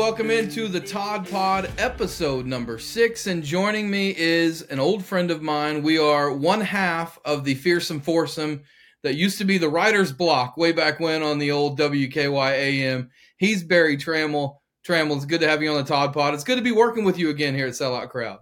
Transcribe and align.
welcome 0.00 0.30
into 0.30 0.66
the 0.66 0.80
Todd 0.80 1.28
Pod 1.28 1.70
episode 1.76 2.46
number 2.46 2.78
six. 2.78 3.26
And 3.26 3.44
joining 3.44 3.90
me 3.90 4.14
is 4.16 4.62
an 4.62 4.80
old 4.80 5.04
friend 5.04 5.30
of 5.30 5.42
mine. 5.42 5.82
We 5.82 5.98
are 5.98 6.32
one 6.32 6.62
half 6.62 7.18
of 7.22 7.44
the 7.44 7.54
fearsome 7.54 8.00
foursome 8.00 8.62
that 9.02 9.16
used 9.16 9.36
to 9.36 9.44
be 9.44 9.58
the 9.58 9.68
writer's 9.68 10.10
block 10.10 10.56
way 10.56 10.72
back 10.72 11.00
when 11.00 11.22
on 11.22 11.38
the 11.38 11.50
old 11.50 11.78
WKYAM. 11.78 13.10
He's 13.36 13.62
Berry 13.62 13.98
Tramel. 13.98 14.56
Tramel, 14.88 15.16
it's 15.16 15.26
good 15.26 15.42
to 15.42 15.48
have 15.48 15.62
you 15.62 15.70
on 15.70 15.76
the 15.76 15.84
Todd 15.84 16.14
Pod. 16.14 16.32
It's 16.32 16.44
good 16.44 16.56
to 16.56 16.62
be 16.62 16.72
working 16.72 17.04
with 17.04 17.18
you 17.18 17.28
again 17.28 17.54
here 17.54 17.66
at 17.66 17.74
Sellout 17.74 18.08
Crowd. 18.08 18.38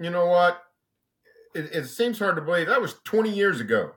You 0.00 0.10
know 0.10 0.26
what? 0.26 0.64
It, 1.54 1.66
it 1.72 1.86
seems 1.86 2.18
hard 2.18 2.34
to 2.34 2.42
believe. 2.42 2.66
That 2.66 2.82
was 2.82 2.96
20 3.04 3.30
years 3.30 3.60
ago. 3.60 3.92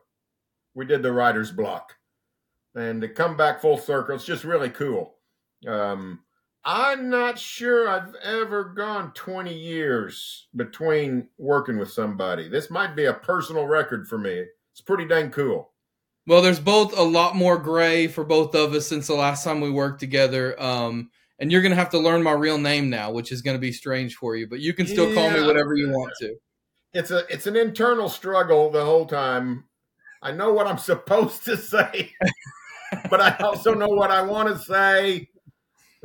We 0.75 0.86
did 0.86 1.02
the 1.02 1.11
writer's 1.11 1.52
block. 1.52 1.96
And 2.75 3.02
to 3.02 3.10
come 3.10 3.36
back 3.36 3.60
full 3.60 3.79
circle, 3.79 4.14
it's 4.14 4.24
just 4.24 4.43
really 4.43 4.70
cool. 4.70 5.15
Um, 5.68 6.20
I'm 6.65 7.11
not 7.11 7.37
sure 7.37 7.87
I've 7.87 8.15
ever 8.24 8.64
gone 8.64 9.11
20 9.14 9.54
years 9.54 10.47
between 10.56 11.28
working 11.37 11.78
with 11.78 11.92
somebody. 11.92 12.50
This 12.50 12.71
might 12.71 12.96
be 12.96 13.06
a 13.06 13.14
personal 13.14 13.68
record 13.68 14.07
for 14.07 14.18
me. 14.18 14.46
It's 14.71 14.82
pretty 14.82 15.07
dang 15.07 15.29
cool. 15.29 15.71
Well, 16.25 16.42
there's 16.42 16.59
both 16.59 16.97
a 16.97 17.04
lot 17.04 17.36
more 17.36 17.59
gray 17.59 18.07
for 18.07 18.23
both 18.23 18.56
of 18.56 18.73
us 18.73 18.87
since 18.87 19.06
the 19.06 19.14
last 19.14 19.43
time 19.43 19.61
we 19.61 19.70
worked 19.70 20.00
together. 20.00 20.59
Um, 20.61 21.11
and 21.37 21.51
you're 21.51 21.61
going 21.61 21.71
to 21.71 21.78
have 21.78 21.92
to 21.92 22.00
learn 22.00 22.23
my 22.23 22.32
real 22.32 22.57
name 22.57 22.89
now, 22.89 23.11
which 23.11 23.32
is 23.32 23.43
going 23.43 23.56
to 23.56 23.61
be 23.61 23.71
strange 23.71 24.15
for 24.15 24.36
you, 24.36 24.47
but 24.47 24.59
you 24.59 24.73
can 24.73 24.87
still 24.87 25.09
yeah. 25.09 25.15
call 25.15 25.29
me 25.29 25.45
whatever 25.45 25.75
you 25.75 25.89
want 25.92 26.14
to. 26.21 26.36
It's 26.93 27.11
a 27.11 27.32
it's 27.32 27.45
an 27.45 27.57
internal 27.57 28.09
struggle 28.09 28.71
the 28.71 28.84
whole 28.84 29.06
time. 29.06 29.65
I 30.23 30.32
know 30.32 30.51
what 30.54 30.65
I'm 30.65 30.78
supposed 30.79 31.45
to 31.45 31.57
say, 31.57 32.11
but 33.11 33.22
I 33.22 33.36
also 33.42 33.75
know 33.75 33.89
what 33.89 34.09
I 34.09 34.23
want 34.23 34.50
to 34.50 34.58
say 34.58 35.28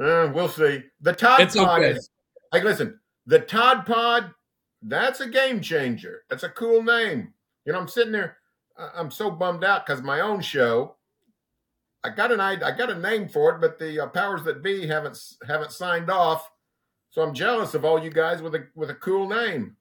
uh, 0.00 0.30
we'll 0.34 0.48
see. 0.48 0.82
The 1.00 1.12
Todd 1.12 1.40
it's 1.40 1.56
Pod 1.56 1.80
okay. 1.80 1.90
is 1.90 2.10
like 2.52 2.64
listen, 2.64 2.98
the 3.26 3.40
Todd 3.40 3.86
Pod, 3.86 4.30
that's 4.82 5.20
a 5.20 5.28
game 5.28 5.60
changer. 5.60 6.22
That's 6.28 6.42
a 6.42 6.48
cool 6.48 6.82
name. 6.82 7.34
You 7.64 7.72
know, 7.72 7.80
I'm 7.80 7.88
sitting 7.88 8.12
there, 8.12 8.38
I'm 8.76 9.10
so 9.10 9.30
bummed 9.30 9.64
out 9.64 9.86
because 9.86 10.02
my 10.02 10.20
own 10.20 10.40
show, 10.40 10.96
I 12.02 12.10
got 12.10 12.32
an 12.32 12.40
I 12.40 12.56
got 12.56 12.90
a 12.90 12.98
name 12.98 13.28
for 13.28 13.54
it, 13.54 13.60
but 13.60 13.78
the 13.78 14.04
uh, 14.04 14.06
powers 14.08 14.42
that 14.44 14.62
be 14.62 14.86
haven't 14.86 15.18
haven't 15.46 15.72
signed 15.72 16.10
off. 16.10 16.50
So 17.10 17.22
I'm 17.22 17.34
jealous 17.34 17.74
of 17.74 17.84
all 17.84 18.02
you 18.02 18.10
guys 18.10 18.40
with 18.40 18.54
a 18.54 18.66
with 18.74 18.90
a 18.90 18.94
cool 18.94 19.28
name. 19.28 19.76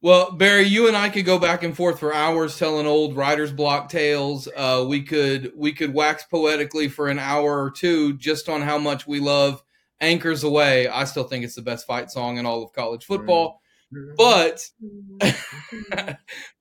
Well, 0.00 0.30
Berry, 0.30 0.62
you 0.62 0.86
and 0.86 0.96
I 0.96 1.08
could 1.08 1.24
go 1.24 1.40
back 1.40 1.64
and 1.64 1.76
forth 1.76 1.98
for 1.98 2.14
hours 2.14 2.56
telling 2.56 2.86
old 2.86 3.16
writer's 3.16 3.50
block 3.50 3.88
tales. 3.88 4.48
Uh, 4.54 4.84
we 4.86 5.02
could 5.02 5.50
we 5.56 5.72
could 5.72 5.92
wax 5.92 6.22
poetically 6.24 6.88
for 6.88 7.08
an 7.08 7.18
hour 7.18 7.60
or 7.64 7.70
two 7.72 8.16
just 8.16 8.48
on 8.48 8.62
how 8.62 8.78
much 8.78 9.08
we 9.08 9.18
love 9.18 9.60
"Anchors 10.00 10.44
Away." 10.44 10.86
I 10.86 11.02
still 11.02 11.24
think 11.24 11.44
it's 11.44 11.56
the 11.56 11.62
best 11.62 11.84
fight 11.84 12.12
song 12.12 12.38
in 12.38 12.46
all 12.46 12.62
of 12.62 12.72
college 12.72 13.06
football. 13.06 13.60
But 14.16 14.68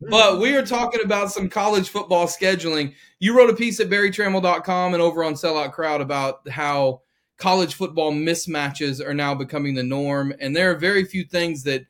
but 0.10 0.40
we 0.40 0.56
are 0.56 0.66
talking 0.66 1.02
about 1.04 1.32
some 1.32 1.48
college 1.48 1.90
football 1.90 2.26
scheduling. 2.26 2.96
You 3.20 3.38
wrote 3.38 3.52
a 3.52 3.56
piece 3.56 3.80
at 3.80 3.90
berrytramel.com 3.90 4.94
and 4.96 5.04
over 5.04 5.24
on 5.24 5.36
Sellout 5.36 5.74
Crowd 5.74 6.02
about 6.02 6.48
how 6.50 7.02
college 7.38 7.76
football 7.76 8.12
mismatches 8.12 9.06
are 9.06 9.14
now 9.14 9.36
becoming 9.36 9.76
the 9.76 9.84
norm, 9.84 10.34
and 10.40 10.56
there 10.56 10.72
are 10.72 10.76
very 10.76 11.06
few 11.06 11.24
things 11.24 11.62
that 11.64 11.86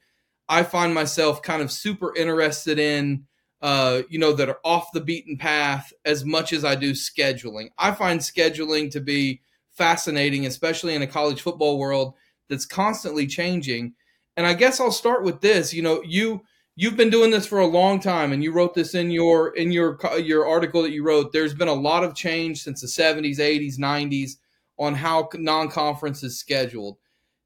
I 0.50 0.64
find 0.64 0.94
myself 0.94 1.42
kind 1.42 1.62
of 1.62 1.72
super 1.72 2.16
interested 2.16 2.80
in, 2.80 3.26
uh, 3.62 4.04
you 4.10 4.20
know, 4.20 4.34
that 4.34 4.50
are 4.50 4.60
off 4.64 4.92
the 4.94 5.02
beaten 5.02 5.38
path 5.38 5.92
as 6.06 6.24
much 6.24 6.54
as 6.54 6.64
I 6.64 6.76
do 6.76 6.92
scheduling. 6.92 7.70
I 7.78 7.92
find 7.92 8.20
scheduling 8.20 8.92
to 8.92 9.02
be 9.02 9.42
fascinating, 9.74 10.46
especially 10.46 10.96
in 10.96 11.02
a 11.02 11.08
college 11.08 11.42
football 11.42 11.78
world 11.78 12.14
that's 12.50 12.66
constantly 12.66 13.28
changing. 13.28 13.94
And 14.36 14.46
I 14.48 14.54
guess 14.54 14.80
I'll 14.80 14.92
start 14.92 15.24
with 15.24 15.42
this. 15.42 15.74
You 15.74 15.82
know, 15.82 16.02
you 16.04 16.44
you've 16.76 16.96
been 16.96 17.10
doing 17.10 17.32
this 17.32 17.46
for 17.46 17.60
a 17.60 17.68
long 17.68 18.00
time, 18.00 18.32
and 18.32 18.44
you 18.44 18.52
wrote 18.54 18.74
this 18.74 18.94
in 18.94 19.12
your 19.12 19.50
in 19.56 19.72
your 19.72 19.98
your 20.18 20.48
article 20.48 20.84
that 20.84 20.92
you 20.92 21.04
wrote. 21.04 21.34
There's 21.34 21.54
been 21.54 21.68
a 21.68 21.74
lot 21.74 22.04
of 22.04 22.16
change 22.16 22.64
since 22.64 22.82
the 22.82 22.88
70s, 22.88 23.40
80s, 23.40 23.78
90s 23.78 24.32
on 24.80 24.94
how 24.96 25.28
non-conference 25.34 26.24
is 26.24 26.40
scheduled. 26.40 26.98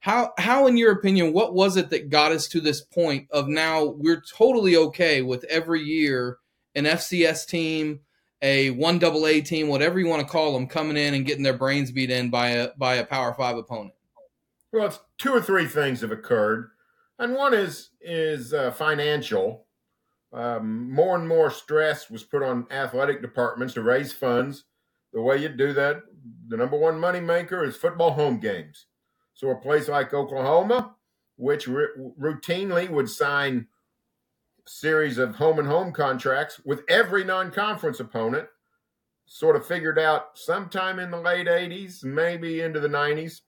How 0.01 0.34
how 0.39 0.66
in 0.66 0.78
your 0.78 0.91
opinion, 0.91 1.31
what 1.31 1.53
was 1.53 1.78
it 1.78 1.91
that 1.91 2.09
got 2.09 2.31
us 2.31 2.47
to 2.50 2.59
this 2.59 2.81
point 2.81 3.28
of 3.29 3.47
now 3.47 3.85
we're 3.85 4.22
totally 4.22 4.75
okay 4.75 5.22
with 5.22 5.44
every 5.44 5.81
year 5.81 6.39
an 6.73 6.85
FCS 6.85 7.45
team, 7.45 8.00
a 8.41 8.72
one 8.72 8.97
double 8.97 9.28
A 9.28 9.41
team, 9.41 9.67
whatever 9.67 10.00
you 10.00 10.07
want 10.07 10.22
to 10.22 10.28
call 10.28 10.53
them, 10.53 10.66
coming 10.66 10.97
in 10.97 11.13
and 11.13 11.25
getting 11.25 11.44
their 11.44 11.57
brains 11.57 11.91
beat 11.91 12.09
in 12.09 12.31
by 12.31 12.50
a 12.50 12.69
by 12.78 12.95
a 12.95 13.06
Power 13.06 13.31
Five 13.35 13.57
opponent? 13.57 13.94
Well, 14.73 14.88
it's 14.88 15.00
two 15.19 15.34
or 15.34 15.41
three 15.41 15.67
things 15.67 16.01
have 16.01 16.11
occurred, 16.11 16.72
and 17.19 17.35
one 17.35 17.53
is 17.53 17.91
is 18.01 18.53
uh, 18.53 18.72
financial. 18.72 19.67
Um, 20.34 20.91
more 20.91 21.16
and 21.16 21.28
more 21.28 21.51
stress 21.51 22.09
was 22.09 22.23
put 22.23 22.41
on 22.41 22.66
athletic 22.72 23.22
departments 23.22 23.75
to 23.75 23.84
raise 23.84 24.13
funds. 24.13 24.63
The 25.13 25.22
way 25.22 25.38
you 25.38 25.50
do 25.50 25.73
that, 25.73 26.03
the 26.47 26.57
number 26.57 26.78
one 26.78 27.00
money 27.00 27.19
maker 27.19 27.63
is 27.63 27.75
football 27.75 28.13
home 28.13 28.40
games. 28.40 28.88
So 29.41 29.50
a 29.50 29.56
place 29.56 29.88
like 29.88 30.13
Oklahoma, 30.13 30.94
which 31.35 31.68
r- 31.68 31.90
routinely 31.97 32.88
would 32.88 33.09
sign 33.09 33.66
series 34.68 35.18
of 35.18 35.38
home 35.38 35.57
and 35.57 35.68
home 35.68 35.94
contracts 35.94 36.62
with 36.63 36.84
every 36.88 37.24
non-conference 37.24 38.00
opponent, 38.00 38.50
sort 39.25 39.56
of 39.56 39.66
figured 39.66 39.97
out 39.97 40.38
sometime 40.38 41.00
in 41.00 41.09
the 41.09 41.19
late 41.19 41.47
80s, 41.47 42.03
maybe 42.03 42.62
into 42.62 42.79
the 42.79 42.88
90s, 42.88 43.41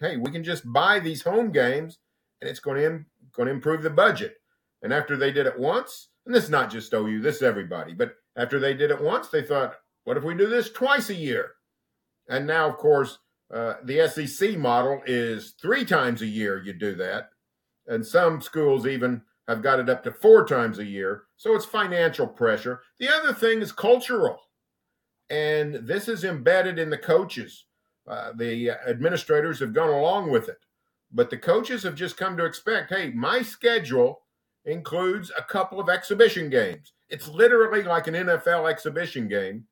hey, 0.00 0.16
we 0.16 0.32
can 0.32 0.42
just 0.42 0.64
buy 0.72 0.98
these 0.98 1.22
home 1.22 1.52
games 1.52 2.00
and 2.40 2.50
it's 2.50 2.58
going 2.58 2.78
to 2.78 2.86
Im- 2.86 3.06
going 3.32 3.46
to 3.46 3.54
improve 3.54 3.84
the 3.84 3.90
budget. 3.90 4.38
And 4.82 4.92
after 4.92 5.16
they 5.16 5.30
did 5.30 5.46
it 5.46 5.56
once, 5.56 6.08
and 6.26 6.34
this 6.34 6.42
is 6.42 6.50
not 6.50 6.68
just 6.68 6.92
OU, 6.92 7.20
this 7.20 7.36
is 7.36 7.42
everybody, 7.42 7.94
but 7.94 8.16
after 8.34 8.58
they 8.58 8.74
did 8.74 8.90
it 8.90 9.00
once, 9.00 9.28
they 9.28 9.42
thought, 9.42 9.76
what 10.02 10.16
if 10.16 10.24
we 10.24 10.34
do 10.34 10.48
this 10.48 10.68
twice 10.68 11.10
a 11.10 11.14
year? 11.14 11.52
And 12.28 12.44
now, 12.44 12.68
of 12.68 12.76
course, 12.76 13.20
uh, 13.52 13.74
the 13.84 14.08
SEC 14.08 14.56
model 14.56 15.02
is 15.06 15.54
three 15.60 15.84
times 15.84 16.22
a 16.22 16.26
year 16.26 16.62
you 16.62 16.72
do 16.72 16.94
that. 16.94 17.30
And 17.86 18.06
some 18.06 18.40
schools 18.40 18.86
even 18.86 19.22
have 19.46 19.62
got 19.62 19.80
it 19.80 19.90
up 19.90 20.02
to 20.04 20.12
four 20.12 20.46
times 20.46 20.78
a 20.78 20.84
year. 20.84 21.24
So 21.36 21.54
it's 21.54 21.66
financial 21.66 22.26
pressure. 22.26 22.80
The 22.98 23.08
other 23.08 23.34
thing 23.34 23.60
is 23.60 23.72
cultural. 23.72 24.38
And 25.28 25.74
this 25.74 26.08
is 26.08 26.24
embedded 26.24 26.78
in 26.78 26.88
the 26.88 26.98
coaches. 26.98 27.66
Uh, 28.08 28.32
the 28.34 28.70
administrators 28.70 29.60
have 29.60 29.74
gone 29.74 29.90
along 29.90 30.30
with 30.30 30.48
it. 30.48 30.58
But 31.10 31.28
the 31.28 31.36
coaches 31.36 31.82
have 31.82 31.94
just 31.94 32.16
come 32.16 32.36
to 32.38 32.46
expect 32.46 32.90
hey, 32.90 33.10
my 33.10 33.42
schedule 33.42 34.22
includes 34.64 35.30
a 35.36 35.42
couple 35.42 35.78
of 35.78 35.90
exhibition 35.90 36.48
games. 36.48 36.92
It's 37.10 37.28
literally 37.28 37.82
like 37.82 38.06
an 38.06 38.14
NFL 38.14 38.70
exhibition 38.70 39.28
game. 39.28 39.64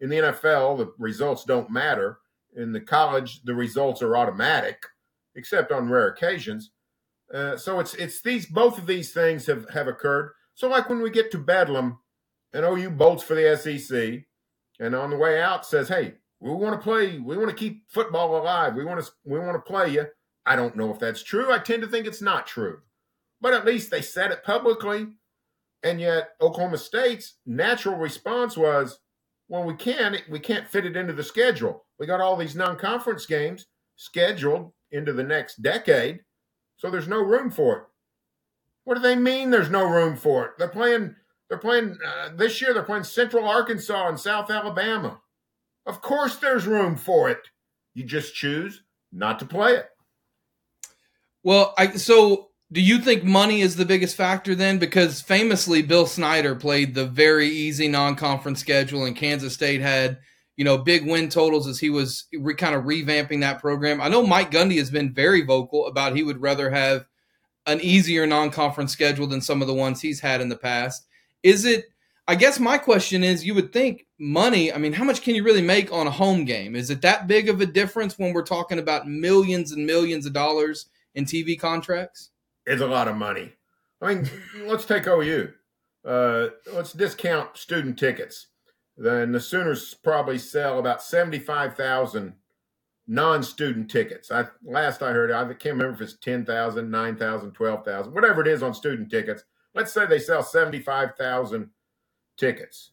In 0.00 0.08
the 0.08 0.18
NFL, 0.18 0.78
the 0.78 0.92
results 0.98 1.44
don't 1.44 1.70
matter 1.70 2.18
in 2.56 2.72
the 2.72 2.80
college, 2.80 3.42
the 3.42 3.54
results 3.54 4.02
are 4.02 4.16
automatic, 4.16 4.84
except 5.34 5.72
on 5.72 5.90
rare 5.90 6.08
occasions. 6.08 6.70
Uh, 7.32 7.56
so 7.56 7.78
it's 7.78 7.94
it's 7.94 8.22
these 8.22 8.46
both 8.46 8.78
of 8.78 8.86
these 8.86 9.12
things 9.12 9.46
have 9.46 9.68
have 9.70 9.86
occurred. 9.86 10.32
So 10.54 10.68
like 10.68 10.88
when 10.88 11.00
we 11.00 11.10
get 11.10 11.30
to 11.32 11.38
Bedlam, 11.38 11.98
and 12.52 12.64
OU 12.64 12.90
bolts 12.90 13.22
for 13.22 13.34
the 13.34 13.56
SEC, 13.56 14.24
and 14.80 14.94
on 14.94 15.10
the 15.10 15.16
way 15.16 15.40
out 15.40 15.66
says, 15.66 15.88
"Hey, 15.88 16.14
we 16.40 16.50
want 16.50 16.80
to 16.80 16.82
play. 16.82 17.18
We 17.18 17.36
want 17.36 17.50
to 17.50 17.56
keep 17.56 17.90
football 17.90 18.36
alive. 18.36 18.74
We 18.74 18.84
want 18.84 19.04
to 19.04 19.10
we 19.24 19.38
want 19.38 19.54
to 19.54 19.70
play 19.70 19.90
you." 19.90 20.06
I 20.46 20.56
don't 20.56 20.76
know 20.76 20.90
if 20.90 20.98
that's 20.98 21.22
true. 21.22 21.52
I 21.52 21.58
tend 21.58 21.82
to 21.82 21.88
think 21.88 22.06
it's 22.06 22.22
not 22.22 22.46
true, 22.46 22.80
but 23.40 23.52
at 23.52 23.66
least 23.66 23.90
they 23.90 24.00
said 24.00 24.30
it 24.30 24.44
publicly. 24.44 25.08
And 25.82 26.00
yet, 26.00 26.30
Oklahoma 26.40 26.78
State's 26.78 27.34
natural 27.46 27.96
response 27.96 28.56
was, 28.56 28.98
"Well, 29.48 29.64
we 29.64 29.74
can. 29.74 30.16
We 30.28 30.40
can't 30.40 30.68
fit 30.68 30.86
it 30.86 30.96
into 30.96 31.12
the 31.12 31.24
schedule." 31.24 31.84
We 31.98 32.06
got 32.06 32.20
all 32.20 32.36
these 32.36 32.54
non 32.54 32.76
conference 32.76 33.26
games 33.26 33.66
scheduled 33.96 34.72
into 34.90 35.12
the 35.12 35.24
next 35.24 35.62
decade, 35.62 36.20
so 36.76 36.90
there's 36.90 37.08
no 37.08 37.22
room 37.22 37.50
for 37.50 37.76
it. 37.76 37.82
What 38.84 38.94
do 38.94 39.00
they 39.00 39.16
mean 39.16 39.50
there's 39.50 39.70
no 39.70 39.84
room 39.84 40.16
for 40.16 40.46
it? 40.46 40.52
They're 40.58 40.68
playing, 40.68 41.14
they're 41.48 41.58
playing 41.58 41.98
uh, 42.06 42.30
this 42.36 42.62
year, 42.62 42.72
they're 42.72 42.82
playing 42.82 43.04
Central 43.04 43.46
Arkansas 43.46 44.08
and 44.08 44.18
South 44.18 44.50
Alabama. 44.50 45.20
Of 45.84 46.00
course 46.00 46.36
there's 46.36 46.66
room 46.66 46.96
for 46.96 47.28
it. 47.28 47.40
You 47.94 48.04
just 48.04 48.34
choose 48.34 48.82
not 49.12 49.38
to 49.40 49.44
play 49.44 49.74
it. 49.74 49.88
Well, 51.42 51.74
I 51.76 51.90
so 51.92 52.47
do 52.70 52.80
you 52.80 52.98
think 52.98 53.24
money 53.24 53.62
is 53.62 53.76
the 53.76 53.84
biggest 53.84 54.16
factor 54.16 54.54
then? 54.54 54.78
Because 54.78 55.20
famously, 55.20 55.82
Bill 55.82 56.06
Snyder 56.06 56.54
played 56.54 56.94
the 56.94 57.06
very 57.06 57.48
easy 57.48 57.88
non-conference 57.88 58.60
schedule, 58.60 59.04
and 59.04 59.16
Kansas 59.16 59.54
State 59.54 59.80
had 59.80 60.18
you 60.58 60.64
know, 60.64 60.76
big 60.76 61.06
win 61.06 61.28
totals 61.28 61.68
as 61.68 61.78
he 61.78 61.88
was 61.88 62.26
re- 62.36 62.52
kind 62.52 62.74
of 62.74 62.82
revamping 62.82 63.40
that 63.40 63.60
program. 63.60 64.00
I 64.00 64.08
know 64.08 64.26
Mike 64.26 64.50
Gundy 64.50 64.76
has 64.78 64.90
been 64.90 65.14
very 65.14 65.42
vocal 65.42 65.86
about 65.86 66.16
he 66.16 66.24
would 66.24 66.42
rather 66.42 66.68
have 66.68 67.06
an 67.66 67.80
easier 67.80 68.26
non-conference 68.26 68.90
schedule 68.90 69.28
than 69.28 69.40
some 69.40 69.62
of 69.62 69.68
the 69.68 69.74
ones 69.74 70.00
he's 70.00 70.18
had 70.18 70.40
in 70.40 70.48
the 70.48 70.56
past. 70.56 71.06
Is 71.44 71.64
it? 71.64 71.84
I 72.26 72.34
guess 72.34 72.58
my 72.58 72.76
question 72.76 73.22
is 73.22 73.46
you 73.46 73.54
would 73.54 73.72
think 73.72 74.04
money, 74.18 74.70
I 74.72 74.78
mean, 74.78 74.92
how 74.92 75.04
much 75.04 75.22
can 75.22 75.34
you 75.34 75.44
really 75.44 75.62
make 75.62 75.92
on 75.92 76.08
a 76.08 76.10
home 76.10 76.44
game? 76.44 76.74
Is 76.74 76.90
it 76.90 77.00
that 77.02 77.26
big 77.26 77.48
of 77.48 77.60
a 77.60 77.66
difference 77.66 78.18
when 78.18 78.34
we're 78.34 78.42
talking 78.42 78.80
about 78.80 79.08
millions 79.08 79.72
and 79.72 79.86
millions 79.86 80.26
of 80.26 80.32
dollars 80.32 80.90
in 81.14 81.24
TV 81.24 81.58
contracts? 81.58 82.30
It's 82.68 82.82
a 82.82 82.86
lot 82.86 83.08
of 83.08 83.16
money. 83.16 83.54
I 84.02 84.14
mean, 84.14 84.30
let's 84.66 84.84
take 84.84 85.06
OU. 85.06 85.52
Uh, 86.06 86.48
let's 86.74 86.92
discount 86.92 87.56
student 87.56 87.98
tickets. 87.98 88.48
Then 88.98 89.32
the 89.32 89.40
Sooners 89.40 89.94
probably 89.94 90.38
sell 90.38 90.78
about 90.78 91.02
75,000 91.02 92.34
non-student 93.06 93.90
tickets. 93.90 94.30
I 94.30 94.44
last 94.62 95.02
I 95.02 95.12
heard, 95.12 95.30
I 95.30 95.44
can't 95.54 95.78
remember 95.78 95.94
if 95.94 96.00
it's 96.02 96.18
10,000, 96.18 96.90
9,000, 96.90 97.52
12,000, 97.52 98.12
whatever 98.12 98.42
it 98.42 98.48
is 98.48 98.62
on 98.62 98.74
student 98.74 99.10
tickets. 99.10 99.44
Let's 99.74 99.92
say 99.92 100.04
they 100.04 100.18
sell 100.18 100.42
75,000 100.42 101.70
tickets. 102.36 102.90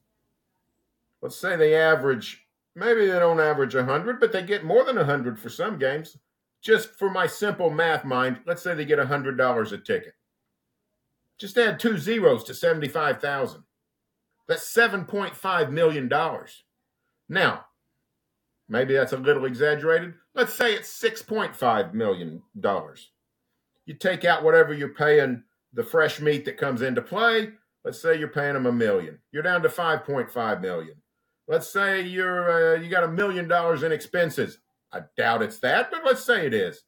Let's 1.22 1.36
say 1.36 1.58
they 1.58 1.76
average, 1.76 2.48
maybe 2.76 3.08
they 3.08 3.20
don't 3.20 3.42
average 3.42 3.76
100, 3.76 4.22
but 4.22 4.32
they 4.32 4.44
get 4.44 4.64
more 4.64 4.86
than 4.86 4.96
100 4.96 5.38
for 5.38 5.50
some 5.50 5.78
games. 5.78 6.18
Just 6.66 6.98
for 6.98 7.10
my 7.10 7.28
simple 7.28 7.70
math 7.70 8.04
mind, 8.04 8.40
let's 8.46 8.64
say 8.64 8.74
they 8.74 8.86
get 8.86 9.00
$100 9.00 9.72
a 9.72 9.78
ticket. 9.78 10.14
Just 11.38 11.58
add 11.58 11.80
two 11.80 11.98
zeros 11.98 12.44
to 12.46 12.54
75,000. 12.54 13.64
That's 14.48 14.74
$7.5 14.74 15.72
million. 15.72 16.12
Now, 17.30 17.66
Maybe 18.68 18.94
that's 18.94 19.14
a 19.14 19.18
little 19.18 19.46
exaggerated. 19.46 20.16
Let's 20.34 20.54
say 20.54 20.74
it's 20.74 21.02
$6.5 21.02 21.94
million. 21.94 22.42
You 23.86 23.94
take 23.94 24.26
out 24.26 24.44
whatever 24.44 24.74
you're 24.74 24.90
paying 24.90 25.44
the 25.74 25.84
fresh 25.84 26.20
meat 26.20 26.46
that 26.46 26.58
comes 26.58 26.82
into 26.82 27.02
play. 27.02 27.50
Let's 27.84 28.02
say 28.02 28.18
you're 28.18 28.28
paying 28.28 28.56
them 28.56 28.66
a 28.66 28.72
million. 28.72 29.20
You're 29.32 29.44
down 29.44 29.62
to 29.62 29.70
5.5 29.70 30.62
million. 30.62 30.96
Let's 31.48 31.72
say 31.72 32.02
you're 32.02 32.76
uh, 32.76 32.82
you 32.82 32.90
got 32.90 33.04
a 33.04 33.08
million 33.08 33.48
dollars 33.48 33.84
in 33.84 33.92
expenses. 33.92 34.58
I 34.92 35.02
doubt 35.18 35.42
it's 35.42 35.60
that, 35.60 35.92
but 35.92 36.06
let's 36.06 36.24
say 36.24 36.46
it 36.46 36.54
is. 36.54 36.84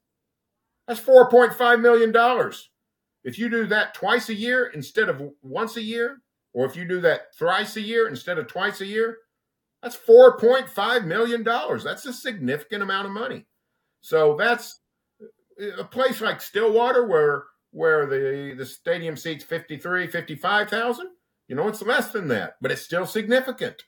That's 0.88 1.02
4.5 1.02 1.82
million 1.82 2.12
dollars. 2.12 2.70
If 3.24 3.38
you 3.38 3.50
do 3.50 3.66
that 3.68 3.94
twice 3.94 4.30
a 4.30 4.34
year 4.34 4.68
instead 4.68 5.10
of 5.10 5.22
once 5.42 5.76
a 5.76 5.82
year, 5.82 6.22
or 6.54 6.66
if 6.66 6.76
you 6.76 6.88
do 6.88 7.02
that 7.02 7.36
thrice 7.38 7.76
a 7.76 7.82
year 7.82 8.08
instead 8.08 8.38
of 8.38 8.48
twice 8.48 8.80
a 8.80 8.86
year, 8.86 9.18
that's 9.84 9.98
$4.5 9.98 11.06
million. 11.06 11.44
That's 11.44 12.06
a 12.06 12.14
significant 12.14 12.84
amount 12.84 13.06
of 13.06 13.14
money. 13.14 13.46
So 14.02 14.36
that's 14.40 14.80
a 15.78 15.84
place 15.84 16.22
like 16.22 16.42
Stillwater 16.42 17.06
where 17.06 17.44
where 17.72 18.06
the, 18.06 18.56
the 18.58 18.66
stadium 18.66 19.18
seats 19.18 19.44
53, 19.44 20.08
55,000. 20.08 21.08
You 21.48 21.56
know, 21.56 21.68
it's 21.68 21.82
less 21.82 22.12
than 22.12 22.28
that, 22.30 22.56
but 22.62 22.72
it's 22.72 22.82
still 22.82 23.06
significant. 23.06 23.84